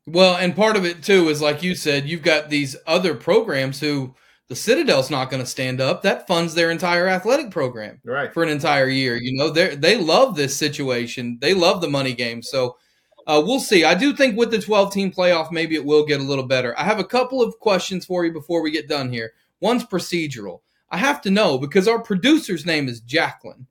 Well, 0.07 0.35
and 0.35 0.55
part 0.55 0.75
of 0.77 0.85
it 0.85 1.01
too 1.03 1.29
is 1.29 1.41
like 1.41 1.63
you 1.63 1.73
said, 1.75 2.07
you've 2.07 2.21
got 2.21 2.49
these 2.49 2.75
other 2.85 3.15
programs 3.15 3.79
who 3.79 4.13
the 4.47 4.55
Citadel's 4.55 5.09
not 5.09 5.31
going 5.31 5.41
to 5.41 5.49
stand 5.49 5.81
up. 5.81 6.03
That 6.03 6.27
funds 6.27 6.53
their 6.53 6.69
entire 6.69 7.07
athletic 7.07 7.49
program 7.49 7.99
Right. 8.05 8.31
for 8.31 8.43
an 8.43 8.49
entire 8.49 8.87
year. 8.87 9.15
You 9.15 9.35
know, 9.35 9.49
they 9.49 9.75
they 9.75 9.97
love 9.97 10.35
this 10.35 10.55
situation. 10.55 11.39
They 11.41 11.53
love 11.55 11.81
the 11.81 11.89
money 11.89 12.13
game. 12.13 12.43
So 12.43 12.77
uh, 13.27 13.41
we'll 13.45 13.59
see. 13.59 13.83
I 13.83 13.95
do 13.95 14.15
think 14.15 14.37
with 14.37 14.51
the 14.51 14.59
12 14.61 14.93
team 14.93 15.11
playoff, 15.11 15.51
maybe 15.51 15.75
it 15.75 15.85
will 15.85 16.05
get 16.05 16.19
a 16.19 16.23
little 16.23 16.45
better. 16.45 16.77
I 16.77 16.83
have 16.83 16.99
a 16.99 17.03
couple 17.03 17.41
of 17.41 17.59
questions 17.59 18.05
for 18.05 18.25
you 18.25 18.31
before 18.31 18.61
we 18.61 18.71
get 18.71 18.87
done 18.87 19.11
here. 19.11 19.33
One's 19.59 19.83
procedural. 19.83 20.61
I 20.89 20.97
have 20.97 21.21
to 21.21 21.31
know 21.31 21.57
because 21.57 21.87
our 21.87 22.01
producer's 22.01 22.65
name 22.65 22.87
is 22.87 23.01
Jacquelyn. 23.01 23.65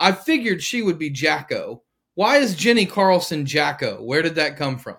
I 0.00 0.12
figured 0.12 0.62
she 0.62 0.82
would 0.82 0.98
be 0.98 1.10
Jacko. 1.10 1.82
Why 2.14 2.38
is 2.38 2.56
Jenni 2.56 2.88
Carlson 2.88 3.46
Jacko? 3.46 4.02
Where 4.02 4.22
did 4.22 4.34
that 4.34 4.56
come 4.56 4.78
from? 4.78 4.96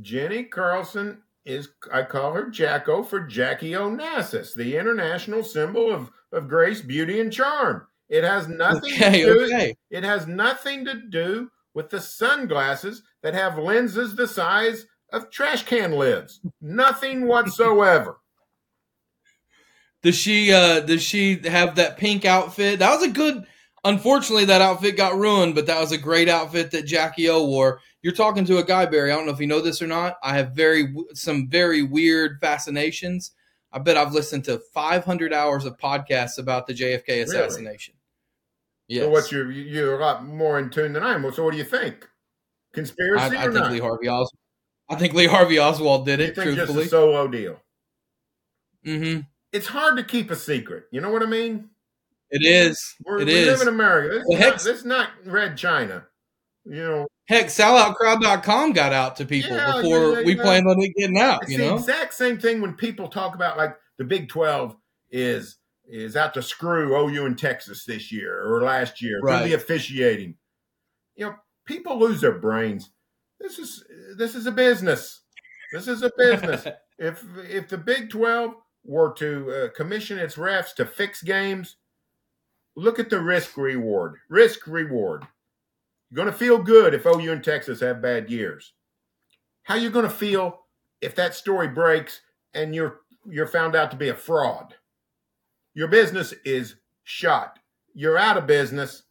Jenni 0.00 0.50
Carlson 0.50 1.22
is 1.44 1.68
I 1.92 2.02
call 2.02 2.32
her 2.32 2.48
Jacko 2.48 3.02
for 3.02 3.20
Jackie 3.20 3.72
Onassis, 3.72 4.54
the 4.54 4.76
international 4.76 5.42
symbol 5.42 5.92
of, 5.92 6.10
of 6.32 6.48
grace, 6.48 6.80
beauty, 6.80 7.20
and 7.20 7.32
charm. 7.32 7.86
It 8.08 8.24
has 8.24 8.48
nothing 8.48 8.92
Okay, 8.94 9.22
to 9.22 9.34
do 9.34 9.44
okay. 9.44 9.76
it 9.90 10.04
has 10.04 10.26
nothing 10.26 10.84
to 10.84 10.94
do 10.94 11.50
with 11.74 11.90
the 11.90 12.00
sunglasses 12.00 13.02
that 13.22 13.34
have 13.34 13.58
lenses 13.58 14.14
the 14.16 14.28
size 14.28 14.86
of 15.12 15.30
trash 15.30 15.64
can 15.64 15.92
lids. 15.92 16.40
Nothing 16.60 17.26
whatsoever. 17.26 18.18
Does 20.02 20.16
she 20.16 20.50
uh 20.50 20.80
does 20.80 21.02
she 21.02 21.46
have 21.46 21.74
that 21.74 21.98
pink 21.98 22.24
outfit? 22.24 22.78
That 22.78 22.94
was 22.94 23.06
a 23.06 23.10
good 23.10 23.44
unfortunately 23.84 24.46
that 24.46 24.62
outfit 24.62 24.96
got 24.96 25.14
ruined, 25.14 25.54
but 25.54 25.66
that 25.66 25.78
was 25.78 25.92
a 25.92 25.98
great 25.98 26.26
outfit 26.26 26.70
that 26.70 26.86
Jackie 26.86 27.28
O 27.28 27.44
wore. 27.44 27.80
You're 28.00 28.14
talking 28.14 28.46
to 28.46 28.56
a 28.56 28.64
guy, 28.64 28.86
Berry. 28.86 29.12
I 29.12 29.16
don't 29.16 29.26
know 29.26 29.32
if 29.32 29.40
you 29.40 29.46
know 29.46 29.60
this 29.60 29.82
or 29.82 29.86
not. 29.86 30.16
I 30.22 30.34
have 30.34 30.52
very 30.52 30.94
some 31.12 31.48
very 31.50 31.82
weird 31.82 32.38
fascinations. 32.40 33.32
I 33.72 33.78
bet 33.78 33.98
I've 33.98 34.14
listened 34.14 34.44
to 34.44 34.58
500 34.72 35.32
hours 35.32 35.64
of 35.66 35.76
podcasts 35.76 36.38
about 36.38 36.66
the 36.66 36.72
JFK 36.72 37.22
assassination. 37.22 37.94
Yes. 38.90 39.04
So 39.04 39.10
what's 39.10 39.30
your 39.30 39.50
you're 39.52 39.96
a 39.96 40.00
lot 40.00 40.26
more 40.26 40.58
in 40.58 40.68
tune 40.68 40.92
than 40.92 41.04
I 41.04 41.14
am. 41.14 41.32
So 41.32 41.44
what 41.44 41.52
do 41.52 41.58
you 41.58 41.64
think? 41.64 42.08
Conspiracy 42.74 43.36
I, 43.36 43.42
I 43.42 43.46
or 43.46 43.52
think 43.52 43.64
not? 43.64 43.72
Lee 43.72 43.78
Harvey 43.78 44.08
Oswald. 44.08 44.30
I 44.88 44.96
think 44.96 45.14
Lee 45.14 45.26
Harvey 45.26 45.60
Oswald 45.60 46.04
did 46.06 46.18
it. 46.18 46.34
Truthfully, 46.34 46.84
a 46.84 46.88
solo 46.88 47.28
deal? 47.28 47.60
mm-hmm. 48.84 49.20
It's 49.52 49.68
hard 49.68 49.96
to 49.96 50.02
keep 50.04 50.30
a 50.32 50.36
secret. 50.36 50.84
You 50.90 51.00
know 51.00 51.10
what 51.12 51.22
I 51.22 51.26
mean? 51.26 51.70
It 52.30 52.44
is. 52.44 52.96
We're, 53.04 53.20
It 53.20 53.26
we 53.26 53.34
is. 53.34 53.46
live 53.46 53.60
in 53.62 53.68
America. 53.68 54.14
This, 54.14 54.24
Well, 54.26 54.38
is 54.38 54.44
not, 54.44 54.52
this 54.54 54.66
is 54.78 54.84
not 54.84 55.08
red 55.24 55.56
China. 55.56 56.06
You 56.64 56.76
know, 56.82 57.06
Heck, 57.28 57.46
selloutcrowd.com 57.46 58.72
got 58.72 58.92
out 58.92 59.16
to 59.16 59.24
people 59.24 59.52
Yeah, 59.52 59.80
before 59.80 60.18
yeah, 60.18 60.24
we 60.24 60.34
planned 60.34 60.66
on 60.66 60.80
it 60.80 60.92
getting 60.96 61.18
out. 61.18 61.42
it's 61.44 61.52
You 61.52 61.58
the 61.58 61.66
know, 61.66 61.76
exact 61.76 62.14
same 62.14 62.38
thing 62.38 62.60
when 62.60 62.74
people 62.74 63.08
talk 63.08 63.34
about 63.36 63.56
like 63.56 63.76
the 63.98 64.04
Big 64.04 64.28
Twelve 64.28 64.76
is 65.10 65.56
is 65.90 66.16
out 66.16 66.34
to 66.34 66.42
screw 66.42 66.96
OU 66.96 67.26
in 67.26 67.36
Texas 67.36 67.84
this 67.84 68.12
year 68.12 68.42
or 68.44 68.62
last 68.62 69.02
year. 69.02 69.20
Right. 69.20 69.52
officiating. 69.52 70.36
You 71.16 71.26
know, 71.26 71.34
people 71.66 71.98
lose 71.98 72.20
their 72.20 72.38
brains. 72.38 72.90
This 73.40 73.58
is 73.58 73.84
this 74.16 74.34
is 74.34 74.46
a 74.46 74.52
business. 74.52 75.22
This 75.72 75.88
is 75.88 76.02
a 76.02 76.10
business. 76.16 76.66
if 76.98 77.24
if 77.48 77.68
the 77.68 77.78
Big 77.78 78.10
Twelve 78.10 78.54
were 78.84 79.12
to 79.14 79.50
uh, 79.50 79.68
commission 79.76 80.18
its 80.18 80.36
refs 80.36 80.74
to 80.74 80.86
fix 80.86 81.22
games, 81.22 81.76
look 82.76 82.98
at 82.98 83.10
the 83.10 83.20
risk 83.20 83.56
reward. 83.56 84.16
Risk 84.28 84.66
reward. 84.66 85.26
You're 86.10 86.24
going 86.24 86.32
to 86.32 86.38
feel 86.38 86.58
good 86.58 86.92
if 86.92 87.06
OU 87.06 87.32
and 87.32 87.44
Texas 87.44 87.80
have 87.80 88.02
bad 88.02 88.30
years. 88.30 88.72
How 89.62 89.76
you 89.76 89.90
going 89.90 90.06
to 90.06 90.10
feel 90.10 90.62
if 91.00 91.14
that 91.14 91.34
story 91.34 91.68
breaks 91.68 92.20
and 92.54 92.74
you're 92.74 93.00
you're 93.28 93.46
found 93.46 93.76
out 93.76 93.90
to 93.90 93.96
be 93.96 94.08
a 94.08 94.14
fraud? 94.14 94.74
Your 95.74 95.88
business 95.88 96.34
is 96.44 96.76
shot. 97.04 97.58
You're 97.94 98.18
out 98.18 98.36
of 98.36 98.46
business. 98.46 99.02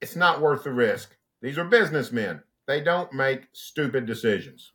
It's 0.00 0.16
not 0.16 0.40
worth 0.40 0.64
the 0.64 0.72
risk. 0.72 1.16
These 1.42 1.58
are 1.58 1.64
businessmen. 1.64 2.42
They 2.66 2.80
don't 2.80 3.12
make 3.12 3.48
stupid 3.52 4.06
decisions. 4.06 4.72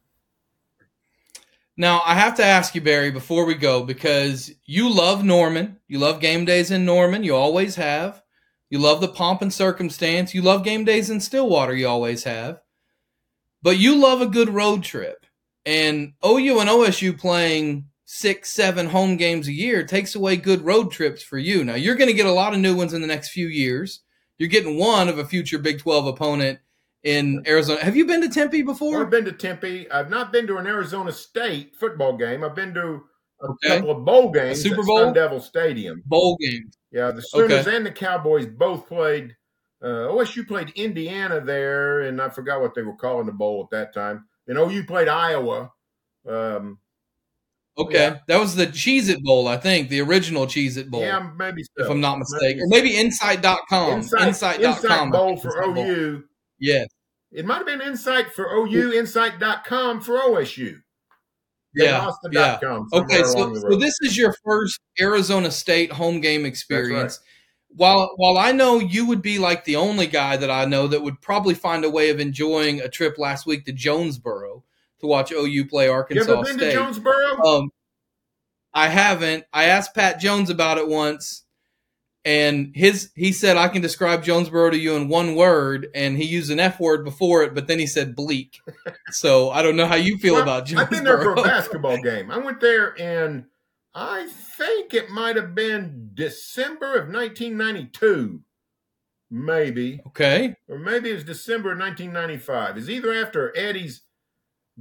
Now, 1.77 2.01
I 2.05 2.15
have 2.15 2.35
to 2.35 2.45
ask 2.45 2.75
you, 2.75 2.81
Berry, 2.81 3.11
before 3.11 3.45
we 3.45 3.55
go, 3.55 3.83
because 3.83 4.51
you 4.65 4.93
love 4.93 5.23
Norman. 5.23 5.77
You 5.87 5.99
love 5.99 6.19
game 6.19 6.45
days 6.45 6.69
in 6.69 6.85
Norman. 6.85 7.23
You 7.23 7.35
always 7.35 7.75
have. 7.75 8.21
You 8.69 8.79
love 8.79 9.01
the 9.01 9.07
pomp 9.07 9.41
and 9.41 9.53
circumstance. 9.53 10.33
You 10.33 10.41
love 10.41 10.63
game 10.63 10.85
days 10.85 11.09
in 11.09 11.19
Stillwater. 11.19 11.75
You 11.75 11.87
always 11.87 12.23
have. 12.23 12.61
But 13.61 13.77
you 13.79 13.95
love 13.95 14.21
a 14.21 14.27
good 14.27 14.49
road 14.49 14.83
trip. 14.83 15.25
And 15.65 16.13
OU 16.25 16.59
and 16.59 16.69
OSU 16.69 17.17
playing 17.17 17.85
six, 18.13 18.49
seven 18.51 18.87
home 18.87 19.15
games 19.15 19.47
a 19.47 19.53
year 19.53 19.85
takes 19.85 20.15
away 20.15 20.35
good 20.35 20.61
road 20.65 20.91
trips 20.91 21.23
for 21.23 21.37
you. 21.37 21.63
Now, 21.63 21.75
you're 21.75 21.95
going 21.95 22.09
to 22.09 22.13
get 22.13 22.25
a 22.25 22.31
lot 22.31 22.53
of 22.53 22.59
new 22.59 22.75
ones 22.75 22.91
in 22.93 22.99
the 22.99 23.07
next 23.07 23.29
few 23.29 23.47
years. 23.47 24.01
You're 24.37 24.49
getting 24.49 24.77
one 24.77 25.07
of 25.07 25.17
a 25.17 25.23
future 25.25 25.57
Big 25.57 25.79
12 25.79 26.07
opponent 26.07 26.59
in 27.03 27.41
Arizona. 27.47 27.79
Have 27.81 27.95
you 27.95 28.05
been 28.05 28.19
to 28.19 28.27
Tempe 28.27 28.63
before? 28.63 29.01
I've 29.01 29.09
been 29.09 29.23
to 29.23 29.31
Tempe. 29.31 29.89
I've 29.89 30.09
not 30.09 30.33
been 30.33 30.45
to 30.47 30.57
an 30.57 30.67
Arizona 30.67 31.09
State 31.13 31.73
football 31.77 32.17
game. 32.17 32.43
I've 32.43 32.53
been 32.53 32.73
to 32.73 33.01
a 33.41 33.47
Okay. 33.47 33.77
couple 33.77 33.91
of 33.91 34.03
bowl 34.03 34.29
games 34.29 34.61
Super 34.61 34.81
at 34.81 34.87
Bowl? 34.87 34.97
Sun 34.99 35.13
Devil 35.13 35.39
Stadium. 35.39 36.03
Bowl 36.05 36.37
games. 36.41 36.77
Yeah, 36.91 37.11
the 37.11 37.21
Sooners 37.21 37.65
Okay. 37.65 37.77
and 37.77 37.85
the 37.85 37.91
Cowboys 37.91 38.45
both 38.45 38.87
played. 38.89 39.37
Uh, 39.81 40.09
OSU 40.11 40.45
played 40.45 40.71
Indiana 40.75 41.39
there, 41.39 42.01
and 42.01 42.21
I 42.21 42.27
forgot 42.27 42.59
what 42.59 42.75
they 42.75 42.81
were 42.83 42.95
calling 42.97 43.25
the 43.25 43.31
bowl 43.31 43.63
at 43.63 43.69
that 43.71 43.93
time. 43.93 44.25
And 44.47 44.57
OU 44.57 44.83
played 44.83 45.07
Iowa. 45.07 45.71
Um, 46.27 46.77
Okay, 47.77 47.93
Yeah. 47.97 48.17
that 48.27 48.39
was 48.39 48.55
the 48.55 48.67
Cheez 48.67 49.09
It 49.09 49.23
Bowl, 49.23 49.47
I 49.47 49.57
think, 49.57 49.89
the 49.89 50.01
original 50.01 50.45
Cheez 50.45 50.77
It 50.77 50.91
Bowl, 50.91 51.01
yeah, 51.01 51.31
maybe 51.37 51.63
so. 51.63 51.83
if 51.85 51.89
I'm 51.89 52.01
not 52.01 52.15
Maybe 52.17 52.19
mistaken. 52.19 52.59
Or 52.61 52.65
so. 52.65 52.69
maybe 52.69 52.97
Insight.com. 52.97 53.91
Insight, 54.01 54.27
Insight.com. 54.27 54.71
Insight 54.73 55.11
Bowl 55.11 55.37
for 55.37 55.51
the 55.65 55.71
bowl. 55.73 55.85
OU. 55.85 56.23
Yeah, 56.59 56.83
It 57.31 57.45
might 57.45 57.57
have 57.57 57.65
been 57.65 57.81
Insight 57.81 58.33
for 58.33 58.45
OU, 58.51 58.91
Insight.com 58.93 60.01
for 60.01 60.17
OSU. 60.19 60.81
Yeah, 61.73 62.11
yeah. 62.29 62.39
dot 62.57 62.61
com 62.61 62.87
somewhere 62.89 63.05
Okay, 63.19 63.23
so, 63.23 63.55
so 63.55 63.77
this 63.77 63.95
is 64.01 64.17
your 64.17 64.35
first 64.43 64.77
Arizona 64.99 65.49
State 65.49 65.93
home 65.93 66.19
game 66.19 66.45
experience. 66.45 67.21
While 67.69 68.11
while 68.17 68.37
I 68.37 68.51
know 68.51 68.79
you 68.79 69.05
would 69.07 69.21
be 69.21 69.39
like 69.39 69.63
the 69.63 69.77
only 69.77 70.05
guy 70.07 70.35
that 70.35 70.51
I 70.51 70.65
know 70.65 70.87
that 70.87 71.01
would 71.01 71.21
probably 71.21 71.53
find 71.53 71.85
a 71.85 71.89
way 71.89 72.09
of 72.09 72.19
enjoying 72.19 72.81
a 72.81 72.89
trip 72.89 73.17
last 73.17 73.45
week 73.45 73.63
to 73.65 73.71
Jonesboro 73.71 74.65
to 75.01 75.07
watch 75.07 75.31
OU 75.31 75.65
play 75.65 75.87
Arkansas 75.87 76.31
you 76.31 76.37
ever 76.37 76.43
been 76.43 76.57
State. 76.57 76.71
to 76.71 76.73
Jonesboro? 76.73 77.45
Um, 77.45 77.69
I 78.73 78.87
haven't. 78.87 79.45
I 79.51 79.65
asked 79.65 79.93
Pat 79.93 80.19
Jones 80.19 80.49
about 80.49 80.77
it 80.77 80.87
once, 80.87 81.43
and 82.23 82.71
his 82.75 83.11
he 83.15 83.31
said 83.31 83.57
I 83.57 83.67
can 83.67 83.81
describe 83.81 84.23
Jonesboro 84.23 84.69
to 84.69 84.77
you 84.77 84.95
in 84.95 85.09
one 85.09 85.35
word, 85.35 85.87
and 85.93 86.17
he 86.17 86.23
used 86.23 86.51
an 86.51 86.59
F 86.59 86.79
word 86.79 87.03
before 87.03 87.43
it, 87.43 87.53
but 87.53 87.67
then 87.67 87.79
he 87.79 87.87
said 87.87 88.15
bleak. 88.15 88.59
so 89.09 89.49
I 89.49 89.61
don't 89.61 89.75
know 89.75 89.87
how 89.87 89.95
you 89.95 90.17
feel 90.17 90.35
Well, 90.35 90.43
about 90.43 90.65
Jonesboro. 90.65 90.83
I've 90.83 90.89
been 90.89 91.03
there 91.03 91.21
for 91.21 91.33
a 91.33 91.43
basketball 91.43 91.97
game. 92.01 92.31
I 92.31 92.37
went 92.37 92.61
there 92.61 92.93
in, 92.95 93.45
I 93.93 94.27
think 94.27 94.93
it 94.93 95.09
might 95.09 95.35
have 95.35 95.53
been 95.53 96.11
December 96.13 96.95
of 96.95 97.09
1992, 97.09 98.41
maybe, 99.29 100.01
okay. 100.07 100.55
or 100.69 100.79
maybe 100.79 101.09
it 101.09 101.15
was 101.15 101.23
December 101.25 101.73
of 101.73 101.79
1995. 101.79 102.77
It's 102.77 102.89
either 102.89 103.13
after 103.13 103.55
Eddie's 103.57 104.03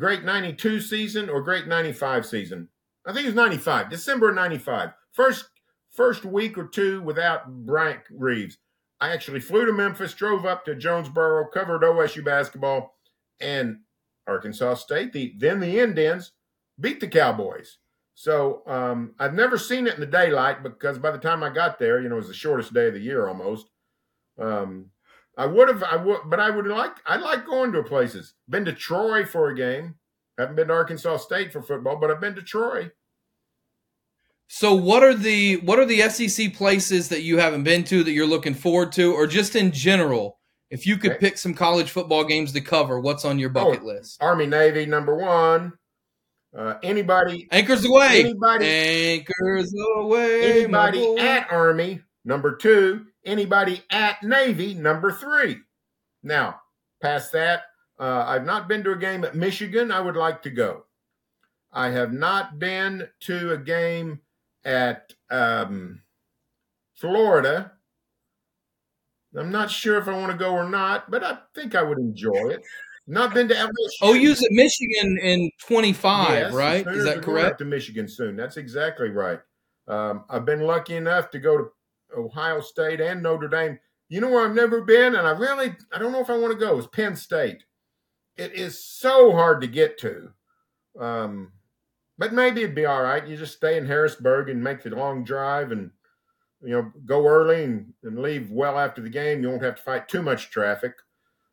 great 0.00 0.24
92 0.24 0.80
season 0.80 1.28
or 1.28 1.42
great 1.42 1.66
95 1.66 2.26
season. 2.26 2.68
I 3.06 3.12
think 3.12 3.24
it 3.24 3.28
was 3.28 3.34
95, 3.34 3.90
December 3.90 4.32
95. 4.32 4.90
First, 5.12 5.50
first 5.90 6.24
week 6.24 6.56
or 6.56 6.66
two 6.66 7.02
without 7.02 7.66
Bryant 7.66 8.00
Reeves. 8.10 8.58
I 9.00 9.10
actually 9.10 9.40
flew 9.40 9.66
to 9.66 9.72
Memphis, 9.72 10.14
drove 10.14 10.44
up 10.44 10.64
to 10.64 10.74
Jonesboro, 10.74 11.48
covered 11.52 11.82
OSU 11.82 12.24
basketball, 12.24 12.96
and 13.40 13.80
Arkansas 14.26 14.74
State, 14.74 15.12
the 15.12 15.34
then 15.38 15.60
the 15.60 15.78
Indians, 15.78 16.32
beat 16.78 17.00
the 17.00 17.08
Cowboys. 17.08 17.78
So 18.14 18.62
um, 18.66 19.14
I've 19.18 19.34
never 19.34 19.56
seen 19.56 19.86
it 19.86 19.94
in 19.94 20.00
the 20.00 20.06
daylight 20.06 20.62
because 20.62 20.98
by 20.98 21.10
the 21.10 21.18
time 21.18 21.42
I 21.42 21.50
got 21.50 21.78
there, 21.78 22.00
you 22.00 22.08
know, 22.08 22.16
it 22.16 22.18
was 22.18 22.28
the 22.28 22.34
shortest 22.34 22.74
day 22.74 22.88
of 22.88 22.94
the 22.94 23.00
year 23.00 23.26
almost. 23.26 23.68
Um, 24.38 24.90
I 25.36 25.46
would 25.46 25.68
have, 25.68 25.82
I 25.82 25.96
would, 25.96 26.20
but 26.26 26.40
I 26.40 26.50
would 26.50 26.66
like, 26.66 26.92
I 27.06 27.16
like 27.16 27.46
going 27.46 27.72
to 27.72 27.82
places. 27.82 28.34
Been 28.48 28.64
to 28.66 28.72
Troy 28.72 29.24
for 29.24 29.48
a 29.48 29.54
game. 29.54 29.94
Haven't 30.38 30.56
been 30.56 30.68
to 30.68 30.74
Arkansas 30.74 31.18
State 31.18 31.52
for 31.52 31.62
football, 31.62 31.96
but 31.96 32.10
I've 32.10 32.20
been 32.20 32.34
to 32.34 32.42
Troy. 32.42 32.90
So 34.48 34.74
what 34.74 35.02
are 35.04 35.14
the 35.14 35.56
what 35.58 35.78
are 35.78 35.84
the 35.86 36.00
SEC 36.08 36.54
places 36.54 37.08
that 37.10 37.22
you 37.22 37.38
haven't 37.38 37.62
been 37.62 37.84
to 37.84 38.02
that 38.02 38.10
you're 38.12 38.26
looking 38.26 38.54
forward 38.54 38.90
to, 38.92 39.12
or 39.14 39.26
just 39.26 39.54
in 39.54 39.70
general? 39.70 40.38
If 40.70 40.86
you 40.86 40.96
could 40.96 41.12
Okay. 41.12 41.20
pick 41.20 41.38
some 41.38 41.54
college 41.54 41.90
football 41.90 42.24
games 42.24 42.52
to 42.52 42.60
cover, 42.60 42.98
what's 43.00 43.24
on 43.24 43.38
your 43.38 43.50
bucket 43.50 43.84
list? 43.84 44.20
Army 44.22 44.46
Navy 44.46 44.86
number 44.86 45.14
one. 45.14 45.72
Uh, 46.56 46.74
anybody 46.82 47.46
Anchors 47.52 47.84
away. 47.84 48.20
Anybody- 48.20 48.66
Anchors 48.66 49.72
away. 49.98 50.62
anybody 50.62 51.16
at 51.18 51.50
Army 51.52 52.00
number 52.24 52.56
two. 52.56 53.06
Anybody 53.24 53.82
at 53.90 54.22
Navy 54.22 54.74
number 54.74 55.12
three. 55.12 55.58
Now, 56.22 56.60
past 57.02 57.32
that, 57.32 57.62
uh, 57.98 58.24
I've 58.26 58.46
not 58.46 58.68
been 58.68 58.82
to 58.84 58.92
a 58.92 58.96
game 58.96 59.24
at 59.24 59.34
Michigan. 59.34 59.92
I 59.92 60.00
would 60.00 60.16
like 60.16 60.42
to 60.42 60.50
go. 60.50 60.84
I 61.72 61.90
have 61.90 62.12
not 62.12 62.58
been 62.58 63.08
to 63.20 63.52
a 63.52 63.58
game 63.58 64.20
at 64.64 65.12
um, 65.30 66.02
Florida. 66.94 67.72
I'm 69.36 69.52
not 69.52 69.70
sure 69.70 69.98
if 69.98 70.08
I 70.08 70.18
want 70.18 70.32
to 70.32 70.38
go 70.38 70.52
or 70.52 70.68
not, 70.68 71.10
but 71.10 71.22
I 71.22 71.38
think 71.54 71.74
I 71.74 71.82
would 71.82 71.98
enjoy 71.98 72.48
it. 72.48 72.62
Not 73.06 73.34
been 73.34 73.48
to 73.48 73.54
LSU. 73.54 73.68
Oh, 74.02 74.12
use 74.14 74.42
at 74.42 74.50
Michigan 74.52 75.18
in 75.22 75.50
25, 75.66 76.30
Yes, 76.30 76.52
right? 76.52 76.86
Is 76.86 77.04
that 77.04 77.22
correct? 77.22 77.58
To 77.58 77.64
Michigan 77.64 78.08
soon. 78.08 78.36
That's 78.36 78.56
exactly 78.56 79.10
right. 79.10 79.40
Um, 79.88 80.24
I've 80.28 80.44
been 80.44 80.60
lucky 80.60 80.96
enough 80.96 81.30
to 81.30 81.38
go 81.38 81.58
to 81.58 81.64
Ohio 82.16 82.60
State 82.60 83.00
and 83.00 83.22
Notre 83.22 83.48
Dame. 83.48 83.78
You 84.08 84.20
know 84.20 84.28
where 84.28 84.44
I've 84.44 84.54
never 84.54 84.80
been, 84.80 85.14
and 85.14 85.26
I 85.26 85.30
really 85.30 85.74
I 85.92 85.98
don't 85.98 86.12
know 86.12 86.20
if 86.20 86.30
I 86.30 86.38
want 86.38 86.52
to 86.52 86.58
go. 86.58 86.78
Is 86.78 86.86
Penn 86.88 87.16
State. 87.16 87.64
It 88.36 88.54
is 88.54 88.82
so 88.82 89.32
hard 89.32 89.60
to 89.60 89.66
get 89.66 89.98
to, 89.98 90.30
um, 90.98 91.52
but 92.18 92.32
maybe 92.32 92.62
it'd 92.62 92.74
be 92.74 92.86
all 92.86 93.02
right. 93.02 93.26
You 93.26 93.36
just 93.36 93.56
stay 93.56 93.76
in 93.76 93.86
Harrisburg 93.86 94.48
and 94.48 94.64
make 94.64 94.82
the 94.82 94.90
long 94.90 95.24
drive, 95.24 95.72
and 95.72 95.90
you 96.62 96.70
know 96.70 96.92
go 97.04 97.26
early 97.26 97.64
and, 97.64 97.92
and 98.02 98.20
leave 98.20 98.50
well 98.50 98.78
after 98.78 99.00
the 99.00 99.10
game. 99.10 99.42
You 99.42 99.50
won't 99.50 99.62
have 99.62 99.76
to 99.76 99.82
fight 99.82 100.08
too 100.08 100.22
much 100.22 100.50
traffic. 100.50 100.94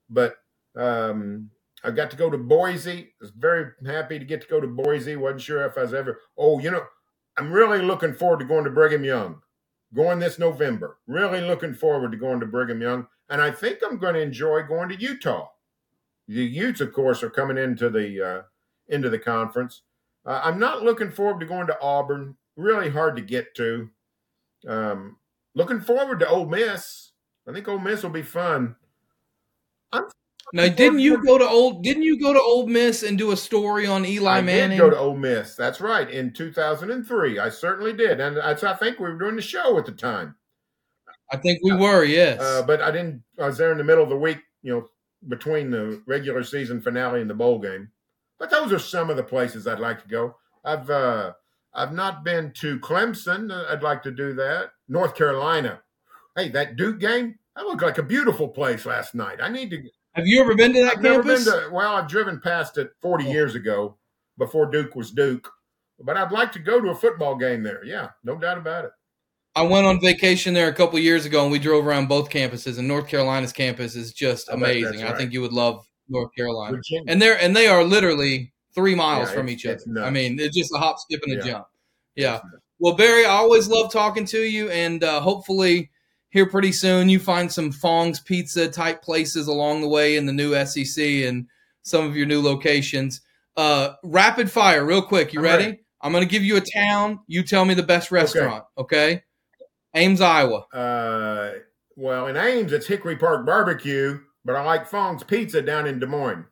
But 0.10 0.38
um, 0.76 1.50
I 1.84 1.92
got 1.92 2.10
to 2.12 2.18
go 2.18 2.30
to 2.30 2.38
Boise. 2.38 3.00
I 3.00 3.12
was 3.22 3.32
very 3.32 3.72
happy 3.86 4.20
to 4.20 4.26
get 4.26 4.42
to 4.42 4.48
go 4.48 4.60
to 4.60 4.68
Boise. 4.68 5.16
wasn't 5.16 5.42
sure 5.42 5.66
if 5.66 5.78
I 5.78 5.82
was 5.82 5.94
ever. 5.94 6.20
Oh, 6.38 6.60
you 6.60 6.72
know, 6.72 6.84
I'm 7.38 7.52
really 7.52 7.82
looking 7.82 8.14
forward 8.14 8.40
to 8.40 8.46
going 8.46 8.64
to 8.64 8.70
Brigham 8.70 9.04
Young. 9.04 9.42
Going 9.94 10.20
this 10.20 10.38
November. 10.38 10.98
Really 11.08 11.42
looking 11.42 11.74
forward 11.74 12.12
to 12.12 12.18
going 12.18 12.40
to 12.42 12.46
Brigham 12.46 12.82
Young, 12.82 13.08
and 13.30 13.42
I 13.42 13.52
think 13.52 13.80
I'm 13.84 13.98
going 13.98 14.16
to 14.16 14.22
enjoy 14.22 14.64
going 14.64 14.90
to 14.90 15.00
Utah. 15.00 15.48
The 16.28 16.44
Utes, 16.44 16.82
of 16.82 16.92
course, 16.92 17.24
are 17.24 17.30
coming 17.30 17.58
into 17.58 17.90
the 17.90 18.22
uh, 18.22 18.42
into 18.90 19.10
the 19.10 19.20
conference. 19.20 19.84
Uh, 20.26 20.42
I'm 20.44 20.60
not 20.60 20.84
looking 20.84 21.10
forward 21.10 21.40
to 21.40 21.46
going 21.46 21.68
to 21.68 21.82
Auburn. 21.82 22.36
Really 22.58 22.90
hard 22.90 23.16
to 23.16 23.22
get 23.22 23.56
to. 23.56 23.90
Um, 24.68 25.18
looking 25.56 25.80
forward 25.80 26.20
to 26.20 26.28
Ole 26.28 26.48
Miss. 26.48 27.12
I 27.48 27.54
think 27.54 27.68
Ole 27.68 27.80
Miss 27.80 28.04
will 28.04 28.10
be 28.10 28.24
fun. 28.24 28.76
Now, 30.54 30.68
didn't 30.70 31.00
you 31.00 31.24
go 31.26 31.38
to 31.38 31.46
old? 31.48 31.84
Didn't 31.84 32.04
you 32.04 32.20
go 32.20 32.34
to 32.34 32.40
Ole 32.40 32.68
Miss 32.68 33.04
and 33.04 33.18
do 33.18 33.32
a 33.32 33.38
story 33.38 33.86
on 33.86 34.06
Eli 34.06 34.38
I 34.38 34.42
Manning? 34.42 34.78
did 34.78 34.84
go 34.84 34.90
to 34.90 34.98
Ole 34.98 35.18
Miss. 35.18 35.56
That's 35.56 35.82
right. 35.82 36.10
In 36.10 36.32
2003, 36.32 37.40
I 37.40 37.50
certainly 37.50 37.92
did, 37.94 38.22
and 38.22 38.38
that's, 38.38 38.64
I 38.64 38.74
think 38.76 39.00
we 39.00 39.10
were 39.10 39.18
doing 39.18 39.36
the 39.36 39.42
show 39.42 39.78
at 39.78 39.86
the 39.86 39.92
time. 39.92 40.36
I 41.32 41.38
think 41.38 41.60
we 41.64 41.76
were. 41.76 42.06
Yes. 42.06 42.40
Uh, 42.40 42.64
but 42.66 42.82
I 42.82 42.92
didn't. 42.92 43.24
I 43.38 43.48
was 43.48 43.58
there 43.58 43.74
in 43.74 43.78
the 43.78 43.84
middle 43.84 44.04
of 44.04 44.10
the 44.10 44.16
week, 44.18 44.40
you 44.64 44.74
know, 44.74 44.88
between 45.28 45.70
the 45.70 46.02
regular 46.08 46.44
season 46.44 46.80
finale 46.82 47.20
and 47.20 47.30
the 47.30 47.34
bowl 47.34 47.60
game. 47.60 47.90
But 48.40 48.50
those 48.50 48.72
are 48.72 48.80
some 48.80 49.10
of 49.10 49.18
the 49.18 49.24
places 49.24 49.68
I'd 49.68 49.80
like 49.80 50.02
to 50.04 50.08
go. 50.08 50.36
I've 50.64 50.90
uh, 50.90 51.34
I've 51.74 51.92
not 51.92 52.24
been 52.24 52.54
to 52.60 52.80
Clemson. 52.80 53.52
Uh, 53.52 53.66
I'd 53.72 53.84
like 53.84 54.04
to 54.04 54.12
do 54.12 54.34
that. 54.36 54.72
North 54.88 55.16
Carolina. 55.16 55.82
Hey, 56.38 56.50
that 56.50 56.78
Duke 56.78 57.00
game. 57.00 57.38
That 57.56 57.66
looked 57.66 57.82
like 57.82 57.98
a 57.98 58.04
beautiful 58.04 58.48
place 58.48 58.86
last 58.86 59.14
night. 59.16 59.40
I 59.42 59.50
need 59.50 59.72
to. 59.72 59.82
Have 60.18 60.28
you 60.28 60.42
ever 60.42 60.56
been 60.56 60.74
to 60.74 60.82
that 60.82 60.98
I've 60.98 61.02
never 61.02 61.22
campus? 61.24 61.46
been 61.46 61.64
to. 61.66 61.70
Well, 61.72 61.96
I've 61.96 62.08
driven 62.10 62.40
past 62.42 62.78
it 62.78 62.92
40 63.02 63.28
Oh. 63.28 63.32
years 63.32 63.56
ago, 63.56 63.98
before 64.38 64.66
Duke 64.70 64.96
was 64.96 65.12
Duke. 65.12 65.50
But 66.00 66.18
I'd 66.18 66.32
like 66.32 66.52
to 66.54 66.60
go 66.60 66.82
to 66.82 66.90
a 66.90 66.96
football 66.96 67.36
game 67.36 67.64
there. 67.64 67.84
Yeah, 67.86 68.10
no 68.24 68.36
doubt 68.38 68.58
about 68.58 68.86
it. 68.86 68.92
I 69.56 69.64
went 69.64 69.88
on 69.88 70.00
vacation 70.00 70.54
there 70.54 70.68
a 70.68 70.74
couple 70.74 71.00
years 71.00 71.26
ago, 71.26 71.42
and 71.44 71.52
we 71.52 71.58
drove 71.60 71.88
around 71.88 72.08
both 72.08 72.30
campuses. 72.30 72.78
And 72.78 72.88
North 72.88 73.08
Carolina's 73.08 73.52
campus 73.54 73.96
is 73.96 74.14
just 74.14 74.50
I 74.50 74.54
amazing. 74.54 75.04
I 75.04 75.14
think 75.16 75.34
you 75.34 75.42
would 75.42 75.54
love 75.54 75.88
North 76.10 76.30
Carolina. 76.36 76.76
Virginia. 76.78 77.06
And 77.12 77.20
they're 77.22 77.40
and 77.42 77.56
they 77.56 77.68
are 77.68 77.84
literally 77.84 78.54
three 78.76 78.94
miles 78.94 79.30
Yeah, 79.30 79.36
from 79.36 79.50
each 79.50 79.66
other. 79.66 79.80
nuts. 79.88 80.06
I 80.08 80.12
mean, 80.12 80.40
it's 80.40 80.56
just 80.56 80.72
a 80.74 80.78
hop, 80.78 81.00
skip, 81.00 81.22
and 81.24 81.34
a 81.34 81.36
Yeah. 81.38 81.52
jump. 81.52 81.66
Yeah. 82.16 82.40
Well, 82.80 82.94
Berry, 82.94 83.26
I 83.26 83.30
always 83.32 83.68
love 83.68 83.92
talking 83.92 84.26
to 84.26 84.40
you, 84.40 84.70
and 84.70 85.04
uh, 85.04 85.20
hopefully, 85.20 85.90
here 86.30 86.46
pretty 86.46 86.72
soon, 86.72 87.10
you 87.10 87.20
find 87.20 87.52
some 87.52 87.72
Fong's 87.72 88.20
Pizza 88.20 88.68
type 88.68 89.02
places 89.02 89.48
along 89.48 89.82
the 89.82 89.88
way 89.88 90.18
in 90.18 90.26
the 90.26 90.34
new 90.34 90.54
SEC 90.66 91.04
and 91.04 91.48
some 91.84 92.06
of 92.06 92.16
your 92.16 92.26
new 92.26 92.42
locations. 92.42 93.22
Uh, 93.56 93.94
rapid 94.04 94.52
fire, 94.52 94.86
real 94.86 95.02
quick. 95.02 95.34
You 95.34 95.42
ready? 95.42 95.64
ready. 95.66 95.80
I'm 96.02 96.12
going 96.12 96.24
to 96.24 96.30
give 96.30 96.44
you 96.44 96.58
a 96.58 96.62
town. 96.62 97.20
You 97.28 97.44
tell 97.44 97.66
me 97.66 97.74
the 97.74 97.84
best 97.84 98.12
restaurant. 98.12 98.64
Okay. 98.78 99.24
Ames, 99.96 100.22
Iowa. 100.22 100.66
Uh, 100.72 101.54
well, 101.96 102.28
in 102.28 102.38
Ames, 102.38 102.72
it's 102.72 102.86
Hickory 102.86 103.16
Park 103.16 103.46
Barbecue, 103.46 104.20
but 104.46 104.56
I 104.56 104.64
like 104.64 104.86
Fong's 104.86 105.24
Pizza 105.24 105.62
down 105.62 105.88
in 105.88 105.98
Des 106.00 106.06
Moines. 106.06 106.46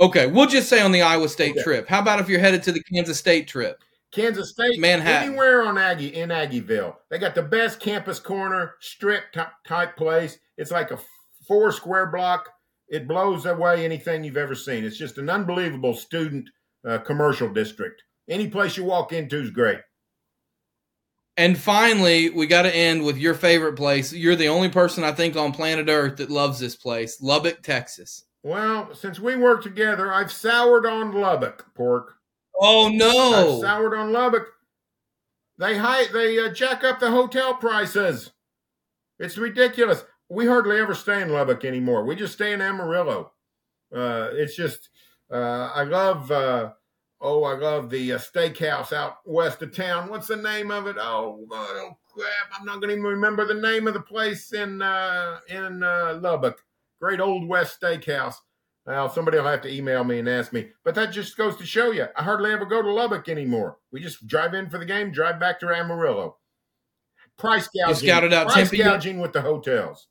Okay, 0.00 0.26
we'll 0.26 0.46
just 0.46 0.68
say 0.68 0.80
on 0.80 0.92
the 0.92 1.02
Iowa 1.02 1.28
State 1.28 1.52
Okay. 1.52 1.62
trip. 1.62 1.88
How 1.88 2.00
about 2.00 2.20
if 2.20 2.28
you're 2.28 2.40
headed 2.40 2.62
to 2.64 2.72
the 2.72 2.82
Kansas 2.82 3.18
State 3.18 3.48
trip? 3.48 3.82
Kansas 4.12 4.50
State, 4.50 4.80
Manhattan. 4.80 5.28
anywhere 5.28 5.62
on 5.62 5.78
Aggie 5.78 6.14
in 6.14 6.30
Aggieville, 6.30 6.96
they 7.10 7.18
got 7.18 7.34
the 7.34 7.42
best 7.42 7.78
campus 7.80 8.18
corner 8.18 8.74
strip 8.80 9.24
type 9.66 9.96
place. 9.96 10.38
It's 10.56 10.70
like 10.70 10.90
a 10.90 10.98
four 11.46 11.70
square 11.72 12.06
block. 12.06 12.48
It 12.88 13.06
blows 13.06 13.46
away 13.46 13.84
anything 13.84 14.24
you've 14.24 14.36
ever 14.36 14.56
seen. 14.56 14.84
It's 14.84 14.98
just 14.98 15.18
an 15.18 15.30
unbelievable 15.30 15.94
student 15.94 16.48
uh, 16.86 16.98
commercial 16.98 17.48
district. 17.48 18.02
Any 18.28 18.48
place 18.48 18.76
you 18.76 18.84
walk 18.84 19.12
into 19.12 19.40
is 19.40 19.50
great. 19.50 19.80
And 21.36 21.56
finally, 21.56 22.30
we 22.30 22.46
got 22.46 22.62
to 22.62 22.74
end 22.74 23.04
with 23.04 23.16
your 23.16 23.34
favorite 23.34 23.76
place. 23.76 24.12
You're 24.12 24.36
the 24.36 24.48
only 24.48 24.68
person 24.68 25.04
I 25.04 25.12
think 25.12 25.36
on 25.36 25.52
planet 25.52 25.88
Earth 25.88 26.16
that 26.16 26.30
loves 26.30 26.58
this 26.58 26.76
place, 26.76 27.20
Lubbock, 27.22 27.62
Texas. 27.62 28.24
Well, 28.42 28.94
since 28.94 29.18
we 29.18 29.36
work 29.36 29.62
together, 29.62 30.12
I've 30.12 30.32
soured 30.32 30.84
on 30.84 31.12
Lubbock 31.12 31.74
pork. 31.74 32.16
Oh 32.60 32.90
no! 32.90 33.60
soured 33.60 33.94
on 33.94 34.12
Lubbock. 34.12 34.46
They 35.56 35.78
high, 35.78 36.06
they 36.12 36.38
uh, 36.38 36.52
jack 36.52 36.84
up 36.84 37.00
the 37.00 37.10
hotel 37.10 37.54
prices. 37.54 38.32
It's 39.18 39.38
ridiculous. 39.38 40.04
We 40.28 40.46
hardly 40.46 40.78
ever 40.78 40.94
stay 40.94 41.22
in 41.22 41.30
Lubbock 41.30 41.64
anymore. 41.64 42.04
We 42.04 42.16
just 42.16 42.34
stay 42.34 42.52
in 42.52 42.60
Amarillo. 42.60 43.32
Uh, 43.94 44.28
it's 44.32 44.54
just 44.54 44.90
uh, 45.32 45.70
I 45.74 45.84
love 45.84 46.30
uh, 46.30 46.72
oh 47.20 47.44
I 47.44 47.54
love 47.54 47.90
the 47.90 48.12
uh, 48.12 48.18
steakhouse 48.18 48.92
out 48.92 49.16
west 49.24 49.62
of 49.62 49.74
town. 49.74 50.10
What's 50.10 50.28
the 50.28 50.36
name 50.36 50.70
of 50.70 50.86
it? 50.86 50.96
Oh, 50.98 51.46
oh 51.50 51.90
crap! 52.12 52.58
I'm 52.58 52.66
not 52.66 52.76
going 52.76 52.88
to 52.88 52.92
even 52.92 53.04
remember 53.04 53.46
the 53.46 53.54
name 53.54 53.86
of 53.88 53.94
the 53.94 54.00
place 54.00 54.52
in 54.52 54.82
uh, 54.82 55.40
in 55.48 55.80
Lubbock. 55.80 56.62
Great 57.00 57.20
old 57.20 57.48
West 57.48 57.80
Steakhouse. 57.80 58.34
Well, 58.90 59.08
somebody 59.08 59.38
will 59.38 59.46
have 59.46 59.62
to 59.62 59.72
email 59.72 60.02
me 60.02 60.18
and 60.18 60.28
ask 60.28 60.52
me. 60.52 60.70
But 60.82 60.96
that 60.96 61.12
just 61.12 61.36
goes 61.36 61.56
to 61.58 61.64
show 61.64 61.92
you, 61.92 62.06
I 62.16 62.24
hardly 62.24 62.50
ever 62.50 62.64
go 62.64 62.82
to 62.82 62.92
Lubbock 62.92 63.28
anymore. 63.28 63.78
We 63.92 64.00
just 64.00 64.26
drive 64.26 64.52
in 64.52 64.68
for 64.68 64.78
the 64.78 64.84
game, 64.84 65.12
drive 65.12 65.38
back 65.38 65.60
to 65.60 65.68
Amarillo. 65.68 66.38
Price 67.38 67.68
gouging. 67.68 67.88
You 67.88 67.94
scouted 67.94 68.32
out 68.32 68.48
price 68.48 68.68
Tempe 68.68 68.78
yet? 68.78 68.84
gouging 68.86 69.20
with 69.20 69.32
the 69.32 69.42
hotels. 69.42 70.08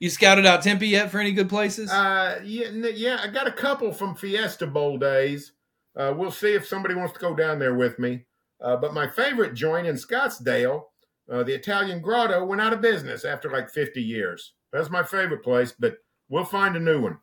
You 0.00 0.08
scouted 0.08 0.46
out 0.46 0.62
Tempe 0.62 0.88
yet 0.88 1.10
for 1.10 1.18
any 1.18 1.32
good 1.32 1.50
places? 1.50 1.90
Uh, 1.90 2.40
yeah, 2.42 2.70
yeah, 2.70 3.20
I 3.22 3.26
got 3.26 3.46
a 3.46 3.52
couple 3.52 3.92
from 3.92 4.14
Fiesta 4.14 4.66
Bowl 4.66 4.96
days. 4.96 5.52
Uh, 5.94 6.14
we'll 6.16 6.30
see 6.30 6.54
if 6.54 6.66
somebody 6.66 6.94
wants 6.94 7.12
to 7.12 7.20
go 7.20 7.34
down 7.34 7.58
there 7.58 7.74
with 7.74 7.98
me. 7.98 8.24
Uh, 8.62 8.78
but 8.78 8.94
my 8.94 9.06
favorite 9.06 9.52
joint 9.52 9.86
in 9.86 9.96
Scottsdale, 9.96 10.84
uh, 11.30 11.42
the 11.42 11.54
Italian 11.54 12.00
Grotto, 12.00 12.46
went 12.46 12.62
out 12.62 12.72
of 12.72 12.80
business 12.80 13.26
after 13.26 13.50
like 13.50 13.68
50 13.68 14.00
years. 14.02 14.54
That's 14.72 14.88
my 14.88 15.02
favorite 15.02 15.44
place, 15.44 15.74
but 15.78 15.98
we'll 16.30 16.46
find 16.46 16.74
a 16.76 16.80
new 16.80 17.02
one. 17.02 17.18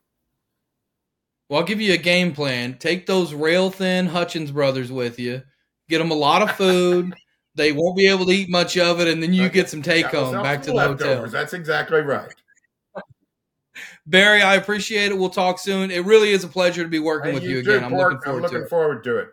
Well, 1.49 1.59
I'll 1.59 1.65
give 1.65 1.81
you 1.81 1.93
a 1.93 1.97
game 1.97 2.33
plan. 2.33 2.77
Take 2.77 3.05
those 3.05 3.33
rail 3.33 3.69
thin 3.69 4.07
Hutchins 4.07 4.51
brothers 4.51 4.91
with 4.91 5.19
you. 5.19 5.43
Get 5.89 5.99
them 5.99 6.11
a 6.11 6.15
lot 6.15 6.41
of 6.41 6.51
food. 6.51 7.13
they 7.55 7.71
won't 7.71 7.95
be 7.97 8.07
able 8.07 8.25
to 8.25 8.31
eat 8.31 8.49
much 8.49 8.77
of 8.77 8.99
it, 8.99 9.07
and 9.07 9.21
then 9.21 9.33
you 9.33 9.43
Okay. 9.45 9.53
get 9.53 9.69
some 9.69 9.81
take 9.81 10.07
home 10.07 10.41
back 10.41 10.61
to 10.63 10.67
the 10.71 10.73
leftovers. 10.75 11.03
hotel. 11.07 11.27
That's 11.27 11.53
exactly 11.53 12.01
right. 12.01 12.33
Berry, 14.05 14.41
I 14.41 14.55
appreciate 14.55 15.11
it. 15.11 15.17
We'll 15.17 15.29
talk 15.29 15.59
soon. 15.59 15.91
It 15.91 16.05
really 16.05 16.31
is 16.31 16.43
a 16.43 16.47
pleasure 16.47 16.83
to 16.83 16.89
be 16.89 16.99
working 16.99 17.31
And 17.31 17.35
with 17.35 17.43
you, 17.43 17.63
too, 17.63 17.71
again. 17.71 17.83
I'm 17.85 17.95
looking 17.95 18.19
forward 18.21 18.37
I'm 18.37 18.41
looking 18.43 18.61
to 18.63 18.67
forward 18.67 19.03
to 19.03 19.17
it. 19.19 19.27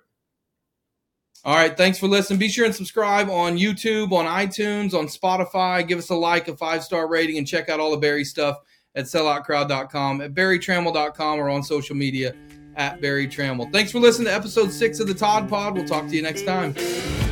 All 1.43 1.55
right, 1.55 1.75
thanks 1.75 1.99
for 1.99 2.07
listening. 2.07 2.39
Be 2.39 2.49
sure 2.51 2.67
and 2.67 2.75
subscribe 2.75 3.31
on 3.31 3.57
YouTube, 3.57 4.13
on 4.13 4.27
iTunes, 4.27 4.93
on 4.93 5.07
Spotify. 5.07 5.87
Give 5.89 5.99
us 5.99 6.11
a 6.11 6.15
like, 6.15 6.49
a 6.49 6.57
five 6.57 6.85
star 6.85 7.09
rating, 7.09 7.39
and 7.39 7.47
check 7.47 7.71
out 7.71 7.81
all 7.81 7.91
the 7.91 7.97
Berry 7.97 8.25
stuff 8.25 8.59
at 8.95 9.05
selloutcrowd.com, 9.07 10.21
at 10.21 10.35
berrytramel.com, 10.35 11.39
or 11.39 11.49
on 11.49 11.63
social 11.63 11.97
media. 11.97 12.35
at 12.77 13.01
Berry 13.01 13.27
Tramel. 13.27 13.71
Thanks 13.73 13.91
for 13.91 13.99
listening 13.99 14.29
to 14.29 14.35
episode 14.35 14.73
six 14.73 15.01
of 15.01 15.09
the 15.09 15.15
Todd 15.15 15.49
Pod. 15.49 15.75
We'll 15.75 15.87
talk 15.87 16.07
to 16.07 16.15
you 16.17 16.23
next 16.23 16.45
time. 16.47 17.30